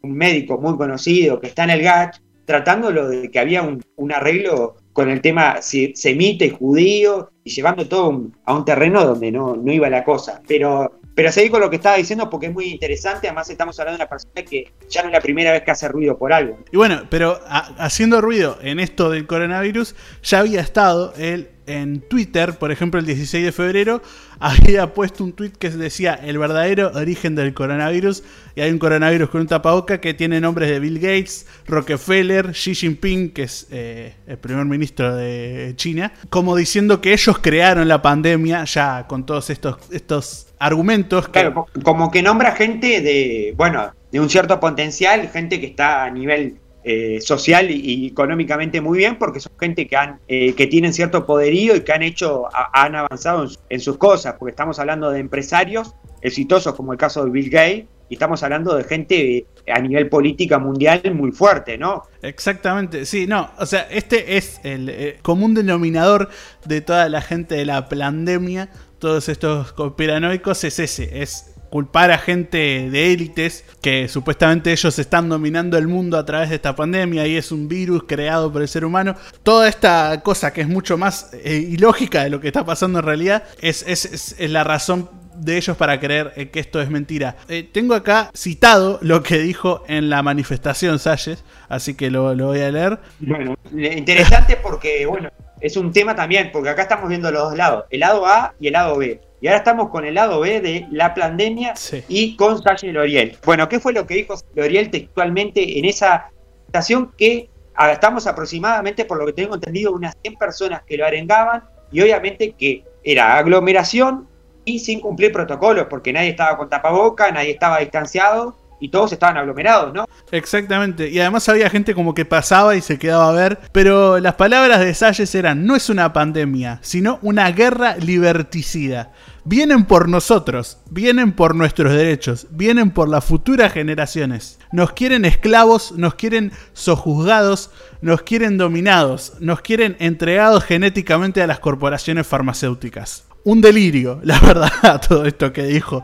[0.01, 4.77] un médico muy conocido que está en el GACH, tratándolo de que había un, arreglo
[4.93, 9.71] con el tema semita y judío y llevando todo a un terreno donde no, no
[9.71, 10.41] iba la cosa.
[10.47, 13.27] Pero pero seguí con lo que estaba diciendo porque es muy interesante.
[13.27, 15.89] Además, estamos hablando de una persona que ya no es la primera vez que hace
[15.89, 16.59] ruido por algo.
[16.71, 17.41] Y bueno, pero
[17.77, 23.05] haciendo ruido en esto del coronavirus, ya había estado él en Twitter, por ejemplo, el
[23.05, 24.01] 16 de febrero,
[24.39, 28.23] había puesto un tweet que decía el verdadero origen del coronavirus.
[28.55, 32.75] Y hay un coronavirus con un tapaboca que tiene nombres de Bill Gates, Rockefeller, Xi
[32.75, 38.01] Jinping, que es eh, el primer ministro de China, como diciendo que ellos crearon la
[38.01, 41.27] pandemia ya con todos estos, estos argumentos.
[41.29, 46.09] Claro, como que nombra gente de, bueno, de un cierto potencial, gente que está a
[46.09, 50.93] nivel eh, social y, económicamente muy bien, porque son gente que han eh, que tienen
[50.93, 55.19] cierto poderío y que han hecho, han avanzado en, sus cosas, porque estamos hablando de
[55.19, 59.79] empresarios exitosos como el caso de Bill Gates, y estamos hablando de gente eh, a
[59.79, 62.03] nivel política mundial muy fuerte, ¿no?
[62.21, 66.29] Exactamente, sí, no, o sea, este es el común denominador
[66.65, 68.69] de toda la gente de la pandemia,
[68.99, 75.29] todos estos conspiranoicos es ese, es culpar a gente de élites que supuestamente ellos están
[75.29, 78.67] dominando el mundo a través de esta pandemia y es un virus creado por el
[78.67, 79.15] ser humano.
[79.43, 83.05] Toda esta cosa que es mucho más eh, ilógica de lo que está pasando en
[83.05, 87.37] realidad es, es, la razón de ellos para creer eh, que esto es mentira.
[87.47, 92.47] Eh, tengo acá citado lo que dijo en la manifestación Salles, así que lo, lo
[92.47, 92.99] voy a leer.
[93.19, 95.29] Bueno, interesante porque, bueno,
[95.61, 98.67] es un tema también, porque acá estamos viendo los dos lados, el lado A y
[98.67, 99.21] el lado B.
[99.41, 101.73] Y ahora estamos con el lado B de la pandemia
[102.07, 103.37] y con Salle Loriel.
[103.45, 106.29] Bueno, ¿qué fue lo que dijo Loriel textualmente en esa
[106.67, 107.49] estación que
[107.91, 112.51] estamos aproximadamente, por lo que tengo entendido, unas 100 personas que lo arengaban y obviamente
[112.51, 114.27] que era aglomeración
[114.65, 119.37] y sin cumplir protocolos, porque nadie estaba con tapaboca, nadie estaba distanciado y todos estaban
[119.37, 120.05] aglomerados, ¿no?
[120.31, 124.35] Exactamente, y además había gente como que pasaba y se quedaba a ver, pero las
[124.35, 129.11] palabras de Salles eran, no es una pandemia, sino una guerra liberticida.
[129.45, 134.59] Vienen por nosotros, vienen por nuestros derechos, vienen por las futuras generaciones.
[134.71, 137.71] Nos quieren esclavos, nos quieren sojuzgados,
[138.01, 145.01] nos quieren dominados, nos quieren entregados genéticamente a las corporaciones farmacéuticas un delirio, la verdad,
[145.07, 146.03] todo esto que dijo.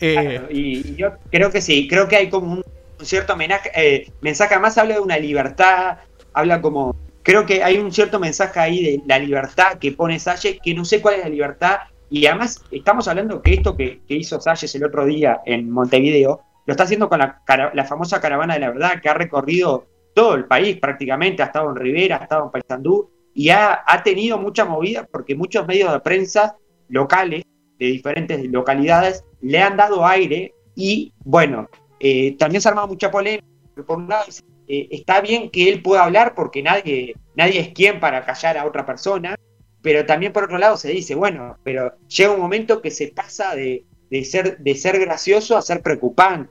[0.00, 2.64] Eh, y, yo creo que sí, creo que hay como un,
[3.00, 5.98] cierto homenaje, eh, mensaje, más habla de una libertad,
[6.32, 10.58] habla como, creo que hay un cierto mensaje ahí de la libertad que pone Salles,
[10.62, 11.78] que no sé cuál es la libertad,
[12.10, 16.72] y además estamos hablando que esto que, hizo Salles el otro día en Montevideo, lo
[16.72, 17.42] está haciendo con la,
[17.74, 21.68] la famosa caravana de la verdad, que ha recorrido todo el país prácticamente, ha estado
[21.70, 25.92] en Rivera, ha estado en Paysandú, y ha, ha tenido mucha movida porque muchos medios
[25.92, 26.56] de prensa
[26.88, 27.44] locales
[27.78, 31.68] de diferentes localidades le han dado aire y bueno,
[32.00, 33.46] eh, también se ha armado mucha polémica.
[33.86, 34.24] Por un lado,
[34.68, 38.66] eh, está bien que él pueda hablar porque nadie, nadie es quien para callar a
[38.66, 39.36] otra persona,
[39.82, 43.54] pero también por otro lado se dice, bueno, pero llega un momento que se pasa
[43.54, 43.84] de,
[44.24, 46.50] ser, de ser gracioso a ser preocupante.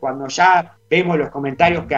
[0.00, 1.96] Cuando ya vemos los comentarios que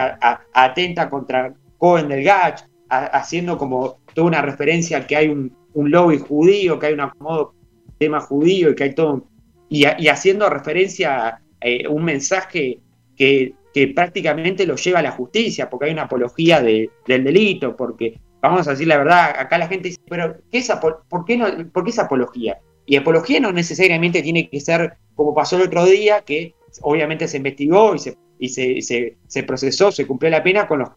[0.53, 5.91] atenta contra Cohen del Gach, haciendo como toda una referencia a que hay un, un
[5.91, 7.53] lobby judío, que hay un acomodo
[7.99, 9.27] tema judío y que hay todo.
[9.69, 12.79] Y, haciendo referencia a eh, un mensaje
[13.15, 13.53] que,
[13.93, 18.71] prácticamente lo lleva a la justicia, porque hay una apología del delito, porque vamos a
[18.71, 22.01] decir la verdad, acá la gente dice, pero ¿qué es por, qué no, ¿por qué
[22.01, 22.57] apología?
[22.87, 27.37] Y apología no necesariamente tiene que ser como pasó el otro día, que obviamente se
[27.37, 28.49] investigó y se, y
[28.81, 30.89] se, se procesó, se cumplió la pena con los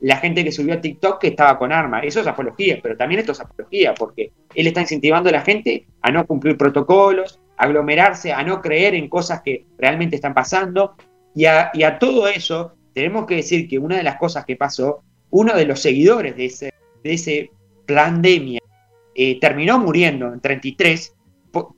[0.00, 2.04] la gente que subió a TikTok que estaba con armas.
[2.04, 5.86] Eso es apología, pero también esto es apología, porque él está incentivando a la gente
[6.02, 10.94] a no cumplir protocolos, a aglomerarse, a no creer en cosas que realmente están pasando.
[11.34, 15.54] Y a, todo eso tenemos que decir que una de las cosas que pasó, uno
[15.54, 16.72] de los seguidores de ese,
[17.02, 17.50] de ese
[17.86, 18.60] pandemia
[19.14, 21.14] eh, terminó muriendo en 33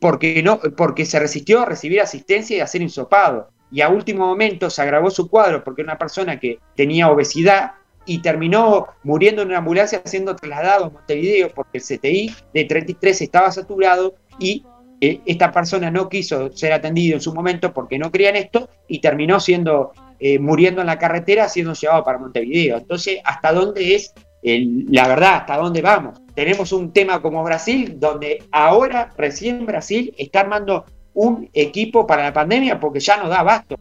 [0.01, 4.27] porque, no, porque se resistió a recibir asistencia y a ser insopado y a último
[4.27, 7.73] momento se agravó su cuadro porque era una persona que tenía obesidad
[8.07, 13.21] y terminó muriendo en una ambulancia siendo trasladado a Montevideo porque el CTI de 33
[13.23, 14.64] estaba saturado y
[15.01, 19.01] eh, esta persona no quiso ser atendido en su momento porque no creían esto y
[19.01, 22.79] terminó siendo eh, muriendo en la carretera siendo llevado para Montevideo.
[22.79, 25.35] Entonces, ¿hasta dónde es la verdad?
[25.37, 26.21] ¿Hasta dónde vamos?
[26.35, 30.85] Tenemos un tema como Brasil donde ahora recién Brasil está armando
[31.19, 33.77] un equipo para la pandemia porque ya no da abasto.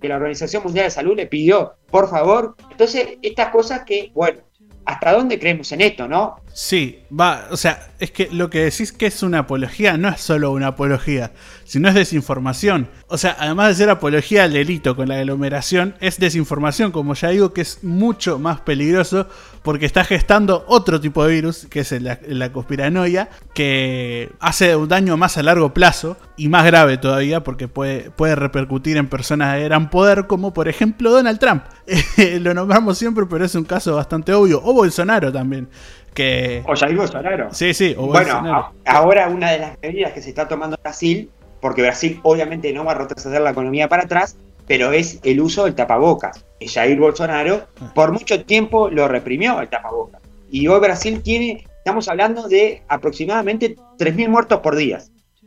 [0.00, 2.56] Que la Organización Mundial de Salud le pidió, por favor.
[2.70, 4.40] Entonces, estas cosas que, bueno,
[4.86, 6.36] ¿hasta dónde creemos en esto, no?
[6.52, 10.20] Sí, va, o sea, es que lo que decís que es una apología no es
[10.20, 11.32] solo una apología,
[11.64, 12.88] sino es desinformación.
[13.06, 17.28] O sea, además de ser apología al delito con la aglomeración, es desinformación, como ya
[17.28, 19.28] digo, que es mucho más peligroso
[19.62, 24.88] porque está gestando otro tipo de virus, que es la, la conspiranoia, que hace un
[24.88, 29.54] daño más a largo plazo y más grave todavía porque puede, puede repercutir en personas
[29.54, 31.62] de gran poder, como por ejemplo Donald Trump.
[32.40, 34.60] Lo nombramos siempre, pero es un caso bastante obvio.
[34.64, 35.68] O Bolsonaro también.
[36.14, 36.62] Que...
[36.66, 37.52] O Jair Bolsonaro.
[37.52, 37.94] Sí, sí.
[37.96, 41.30] O bueno, ahora una de las medidas que se está tomando Brasil,
[41.60, 44.36] porque Brasil obviamente no va a retroceder la economía para atrás,
[44.66, 46.44] pero es el uso del tapabocas.
[46.60, 47.92] Jair Bolsonaro ah.
[47.94, 50.20] por mucho tiempo lo reprimió el tapabocas.
[50.50, 54.98] Y hoy Brasil tiene, estamos hablando de aproximadamente 3.000 muertos por día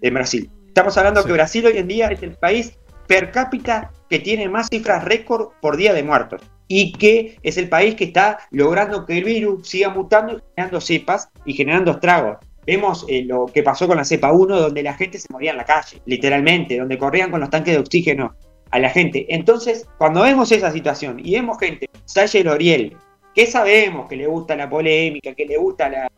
[0.01, 0.49] en Brasil.
[0.67, 4.67] Estamos hablando que Brasil hoy en día es el país per cápita que tiene más
[4.69, 9.17] cifras récord por día de muertos y que es el país que está logrando que
[9.17, 12.37] el virus siga mutando y generando cepas y generando estragos.
[12.65, 15.57] Vemos eh, lo que pasó con la cepa 1, donde la gente se moría en
[15.57, 18.33] la calle, literalmente, donde corrían con los tanques de oxígeno
[18.71, 19.25] a la gente.
[19.29, 22.95] Entonces, cuando vemos esa situación y vemos gente, Sayer Oriel,
[23.35, 26.09] que sabemos que le gusta la polémica, que le gusta la...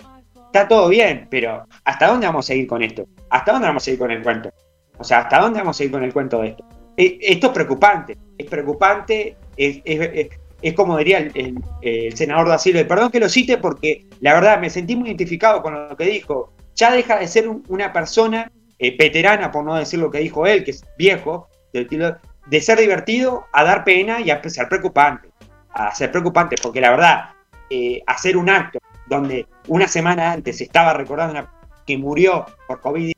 [0.46, 3.06] Está todo bien, pero ¿hasta dónde vamos a seguir con esto?
[3.30, 4.50] ¿Hasta dónde vamos a ir con el cuento?
[4.98, 6.66] O sea, ¿hasta dónde vamos a ir con el cuento de esto?
[6.98, 13.20] Eh, esto es preocupante, es preocupante, es, como diría el, senador da Silva, perdón que
[13.20, 17.20] lo cite porque la verdad me sentí muy identificado con lo que dijo, ya deja
[17.20, 20.84] de ser una persona eh, veterana, por no decir lo que dijo él, que es
[20.98, 25.30] viejo, de, ser divertido a dar pena y a ser preocupante,
[25.72, 27.30] a ser preocupante, porque la verdad,
[27.70, 31.52] eh, hacer un acto donde una semana antes estaba recordando una
[31.86, 33.12] que murió por COVID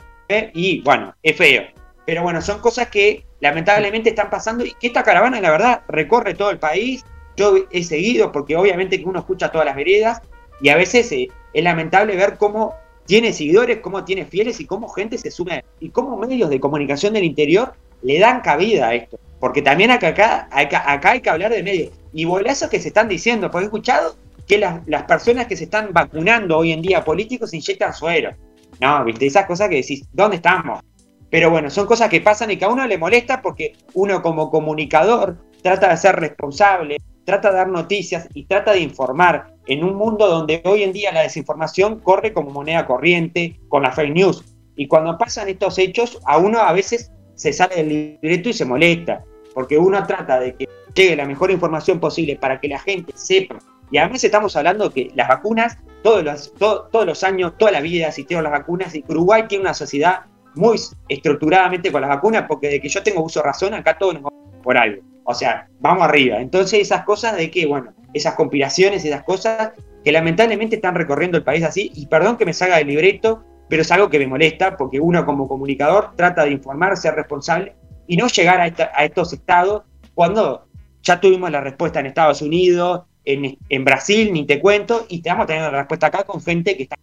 [0.54, 1.64] y bueno, es feo.
[2.06, 6.34] Pero bueno, son cosas que lamentablemente están pasando y que esta caravana, la verdad, recorre
[6.34, 7.06] todo el país.
[7.36, 10.22] Yo he seguido porque obviamente que uno escucha todas las veredas
[10.62, 12.74] y a veces eh, es lamentable ver cómo
[13.06, 17.14] tiene seguidores, cómo tiene fieles y cómo gente se sube y cómo medios de comunicación
[17.14, 19.20] del interior le dan cabida a esto.
[19.40, 20.10] porque también acá,
[20.52, 21.92] acá, acá, hay que hablar de medio.
[22.12, 24.18] Y bolazos que se están diciendo, porque he escuchado
[24.48, 28.32] que las, las, personas que se están vacunando hoy en día, políticos, inyectan suero.
[28.80, 30.82] No, viste, esas cosas que decís, ¿dónde estamos?
[31.30, 34.50] Pero bueno, son cosas que pasan y que a uno le molesta porque uno como
[34.50, 39.96] comunicador trata de ser responsable, trata de dar noticias y trata de informar en un
[39.96, 44.44] mundo donde hoy en día la desinformación corre como moneda corriente, con la fake news.
[44.78, 48.64] Y cuando pasan estos hechos, a uno a veces se sale del libreto y se
[48.64, 49.24] molesta,
[49.54, 53.58] porque uno trata de que llegue la mejor información posible para que la gente sepa.
[53.92, 58.08] Y además estamos hablando que las vacunas, todos los, todos los años, toda la vida
[58.08, 60.26] existieron las vacunas y Uruguay tiene una sociedad
[60.58, 64.24] muy estructuradamente con las vacunas, porque de que yo tengo uso razón, acá todos nos
[64.24, 65.02] vamos por algo.
[65.24, 66.40] O sea, vamos arriba.
[66.40, 69.72] Entonces esas cosas de que, bueno, esas conspiraciones, esas cosas
[70.04, 73.82] que lamentablemente están recorriendo el país así, y perdón que me salga del libreto, pero
[73.82, 77.76] es algo que me molesta porque uno como comunicador trata de informar, ser responsable
[78.08, 79.84] y no llegar a, estos estados
[80.16, 80.66] cuando
[81.04, 85.30] ya tuvimos la respuesta en Estados Unidos, en, en Brasil, ni te cuento, y te
[85.30, 86.96] vamos a tener la respuesta acá con gente que está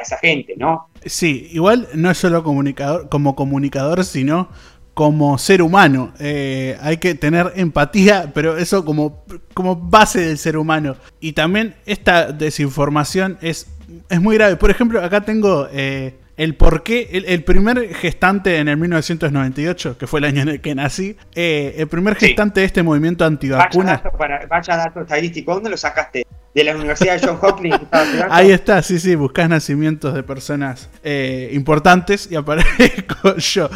[0.00, 0.88] a esa gente, ¿no?
[1.04, 4.48] Sí, igual no es solo comunicador, como comunicador, sino
[4.94, 6.12] como ser humano.
[6.18, 9.24] Eh, hay que tener empatía, pero eso como,
[9.54, 10.96] como base del ser humano.
[11.20, 13.66] Y también esta desinformación es,
[14.08, 14.56] es muy grave.
[14.56, 20.06] Por ejemplo, acá tengo eh, el por qué, el, primer gestante en el 1998, que
[20.06, 24.02] fue el año en el que nací, eh, el primer gestante de este movimiento antivacuna.
[24.18, 26.26] Vaya vaya dato estadístico, ¿dónde lo sacaste?
[26.54, 27.78] De la Universidad de John Hopkins.
[28.30, 33.70] Ahí está, sí, sí, buscas nacimientos de personas eh, importantes y aparezco yo.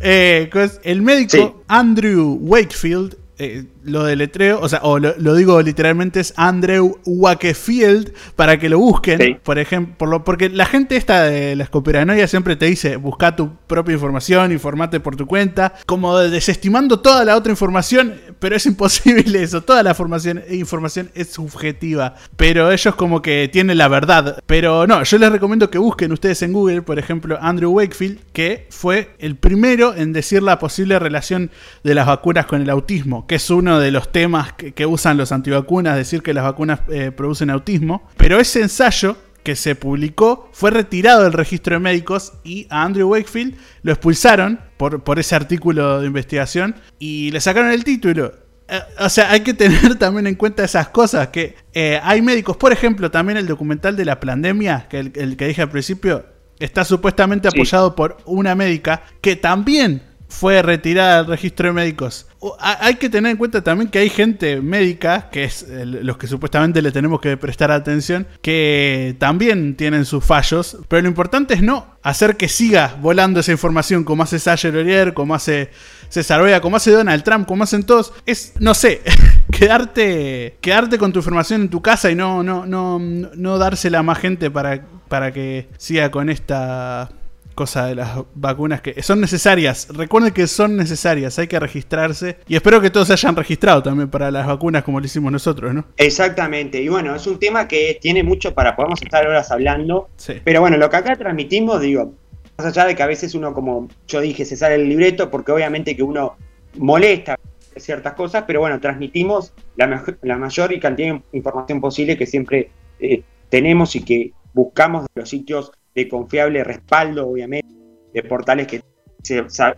[0.00, 0.50] Eh,
[0.84, 6.98] el médico Andrew Wakefield eh, lo deletreo, o sea, o lo, digo literalmente es Andrew
[7.04, 12.56] Wakefield para que lo busquen, por ejemplo, porque la gente esta de la escoperanoia siempre
[12.56, 17.52] te dice, busca tu propia información, informate por tu cuenta, como desestimando toda la otra
[17.52, 23.48] información, pero es imposible eso, toda la información, información es subjetiva, pero ellos como que
[23.52, 27.38] tienen la verdad, pero no, yo les recomiendo que busquen ustedes en Google, por ejemplo,
[27.40, 31.50] Andrew Wakefield, que fue el primero en decir la posible relación
[31.82, 35.32] de las vacunas con el autismo, que es uno de los temas que, usan los
[35.32, 38.08] antivacunas, decir que las vacunas eh, producen autismo.
[38.16, 43.08] Pero ese ensayo que se publicó fue retirado del registro de médicos y a Andrew
[43.08, 48.32] Wakefield lo expulsaron por, por ese artículo de investigación y le sacaron el título.
[48.68, 52.56] Eh, o sea, hay que tener también en cuenta esas cosas, que eh, hay médicos,
[52.56, 56.24] por ejemplo, también el documental de la pandemia, que el, que dije al principio,
[56.58, 62.26] está supuestamente apoyado por una médica que también fue retirada del registro de médicos.
[62.58, 66.80] Hay que tener en cuenta también que hay gente médica, que es los que supuestamente
[66.80, 71.98] le tenemos que prestar atención, que también tienen sus fallos, pero lo importante es no
[72.02, 75.70] hacer que siga volando esa información como hace Sayer Orier, como hace
[76.08, 78.12] César Oya, como hace Donald Trump, como hacen todos.
[78.24, 79.02] Es, no sé,
[79.52, 84.02] quedarte, quedarte con tu información en tu casa y no, no, no, no dársela a
[84.02, 87.10] más gente para, para que siga con esta
[87.54, 89.88] cosa de las vacunas que son necesarias.
[89.90, 92.38] Recuerden que son necesarias, hay que registrarse.
[92.48, 95.74] Y espero que todos se hayan registrado también para las vacunas como lo hicimos nosotros,
[95.74, 95.84] ¿no?
[95.96, 96.80] Exactamente.
[96.80, 100.08] Y bueno, es un tema que tiene mucho para podemos estar horas hablando.
[100.44, 102.14] Pero bueno, lo que acá transmitimos, digo,
[102.56, 105.52] más allá de que a veces uno, como yo dije, se sale el libreto, porque
[105.52, 106.36] obviamente que uno
[106.78, 107.38] molesta
[107.76, 112.70] ciertas cosas, pero bueno, transmitimos la, la mayor y cantidad de información posible que siempre
[112.98, 117.68] eh, tenemos y que buscamos de los sitios de confiable respaldo, obviamente,
[118.12, 118.80] de portales que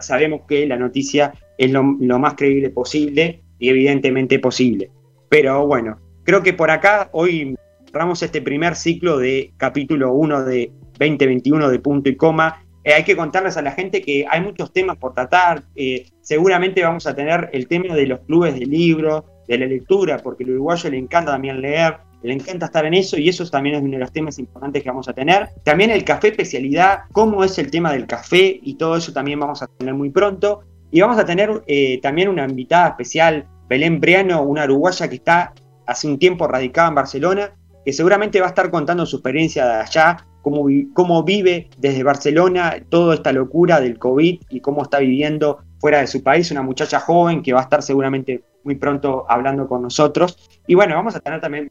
[0.01, 4.91] sabemos que la noticia es lo, más creíble posible y evidentemente posible.
[5.29, 7.55] Pero bueno, creo que por acá hoy
[7.87, 12.65] cerramos este primer ciclo de capítulo 1 de 2021 de punto y coma.
[12.85, 15.63] Eh, hay que contarles a la gente que hay muchos temas por tratar.
[15.75, 20.19] Eh, seguramente vamos a tener el tema de los clubes de libros, de la lectura,
[20.19, 23.77] porque al uruguayo le encanta también leer le encanta estar en eso y eso también
[23.77, 25.49] es uno de los temas importantes que vamos a tener.
[25.65, 29.63] También el café especialidad, cómo es el tema del café y todo eso también vamos
[29.63, 30.63] a tener muy pronto.
[30.91, 35.55] Y vamos a tener eh, también una invitada especial, Belén Briano, una uruguaya que está
[35.87, 37.53] hace un tiempo radicada en Barcelona,
[37.85, 42.77] que seguramente va a estar contando su experiencia de allá, cómo, cómo vive desde Barcelona
[42.89, 47.01] toda esta locura del COVID y cómo está viviendo fuera de su país, una muchacha
[47.01, 50.37] joven que va a estar seguramente muy pronto hablando con nosotros.
[50.67, 51.71] Y bueno, vamos a tener también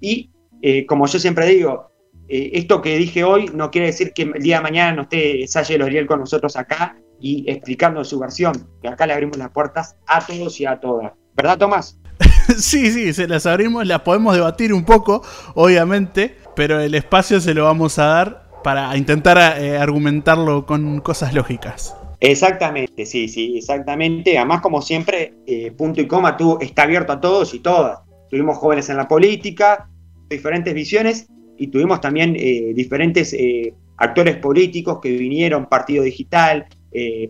[0.00, 0.30] y
[0.60, 1.90] eh, como yo siempre digo,
[2.28, 5.46] eh, esto que dije hoy no quiere decir que el día de mañana no esté
[5.46, 9.96] Salle Loriel con nosotros acá y explicando su versión, que acá le abrimos las puertas
[10.06, 11.12] a todos y a todas.
[11.34, 11.98] ¿Verdad, Tomás?
[12.58, 15.22] sí, sí, se las abrimos, las podemos debatir un poco,
[15.54, 21.34] obviamente, pero el espacio se lo vamos a dar para intentar eh, argumentarlo con cosas
[21.34, 21.96] lógicas.
[22.20, 24.38] Exactamente, sí, sí, exactamente.
[24.38, 27.98] Además, como siempre, eh, punto y coma tú está abierto a todos y todas.
[28.32, 29.88] Tuvimos jóvenes en la política,
[30.28, 36.66] diferentes visiones y tuvimos también eh, diferentes eh, actores políticos que vinieron, Partido Digital,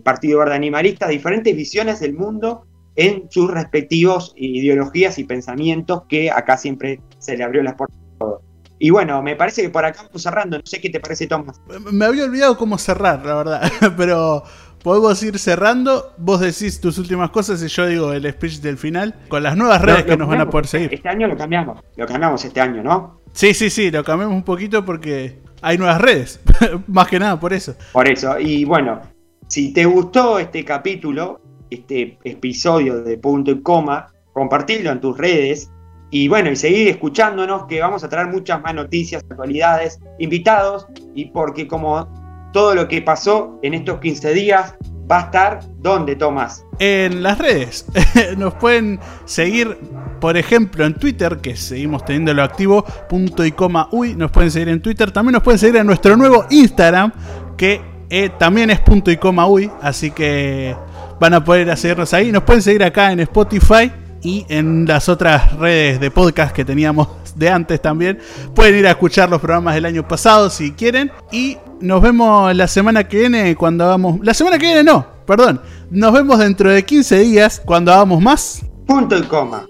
[0.03, 6.57] Partido Verde Animalista, diferentes visiones del mundo en sus respectivos ideologías y pensamientos que acá
[6.57, 8.41] siempre se le abrió las puertas a todos.
[8.83, 10.57] Y bueno, me parece que por acá vamos cerrando.
[10.57, 11.61] No sé qué te parece, Tomás.
[11.89, 13.71] Me había olvidado cómo cerrar, la verdad.
[13.97, 14.43] Pero
[14.83, 16.13] podemos ir cerrando.
[16.17, 19.15] Vos decís tus últimas cosas y yo digo el speech del final.
[19.29, 20.93] Con las nuevas redes que nos van a poder seguir.
[20.93, 21.79] Este año lo cambiamos.
[21.95, 23.21] Lo cambiamos este año, ¿no?
[23.31, 23.89] Sí, sí, sí.
[23.89, 26.39] Lo cambiamos un poquito porque hay nuevas redes.
[26.87, 27.75] Más que nada por eso.
[27.93, 28.37] Por eso.
[28.39, 29.01] Y bueno,
[29.47, 35.71] si te gustó este capítulo, este episodio de punto y coma, compartirlo en tus redes
[36.11, 41.25] y bueno, y seguir escuchándonos que vamos a traer muchas más noticias, actualidades, invitados y
[41.25, 42.07] porque como
[42.53, 44.75] todo lo que pasó en estos 15 días
[45.11, 46.65] va a estar ¿dónde, Tomás?
[46.79, 47.85] En las redes.
[48.37, 49.77] Nos pueden seguir,
[50.21, 54.15] por ejemplo, en Twitter, que seguimos teniéndolo activo, punto y coma uy.
[54.15, 55.11] Nos pueden seguir en Twitter.
[55.11, 57.11] También nos pueden seguir en nuestro nuevo Instagram,
[57.57, 59.69] que eh, también es punto y coma uy.
[59.81, 60.75] Así que
[61.19, 62.31] van a poder seguirnos ahí.
[62.31, 63.91] Nos pueden seguir acá en Spotify
[64.21, 68.19] y en las otras redes de podcast que teníamos de antes también.
[68.55, 71.11] Pueden ir a escuchar los programas del año pasado si quieren.
[71.31, 74.19] Y nos vemos la semana que viene cuando hagamos...
[74.23, 75.61] La semana que viene no, perdón.
[75.91, 78.65] Nos vemos dentro de 15 días cuando hagamos más.
[78.87, 79.67] Punto y coma.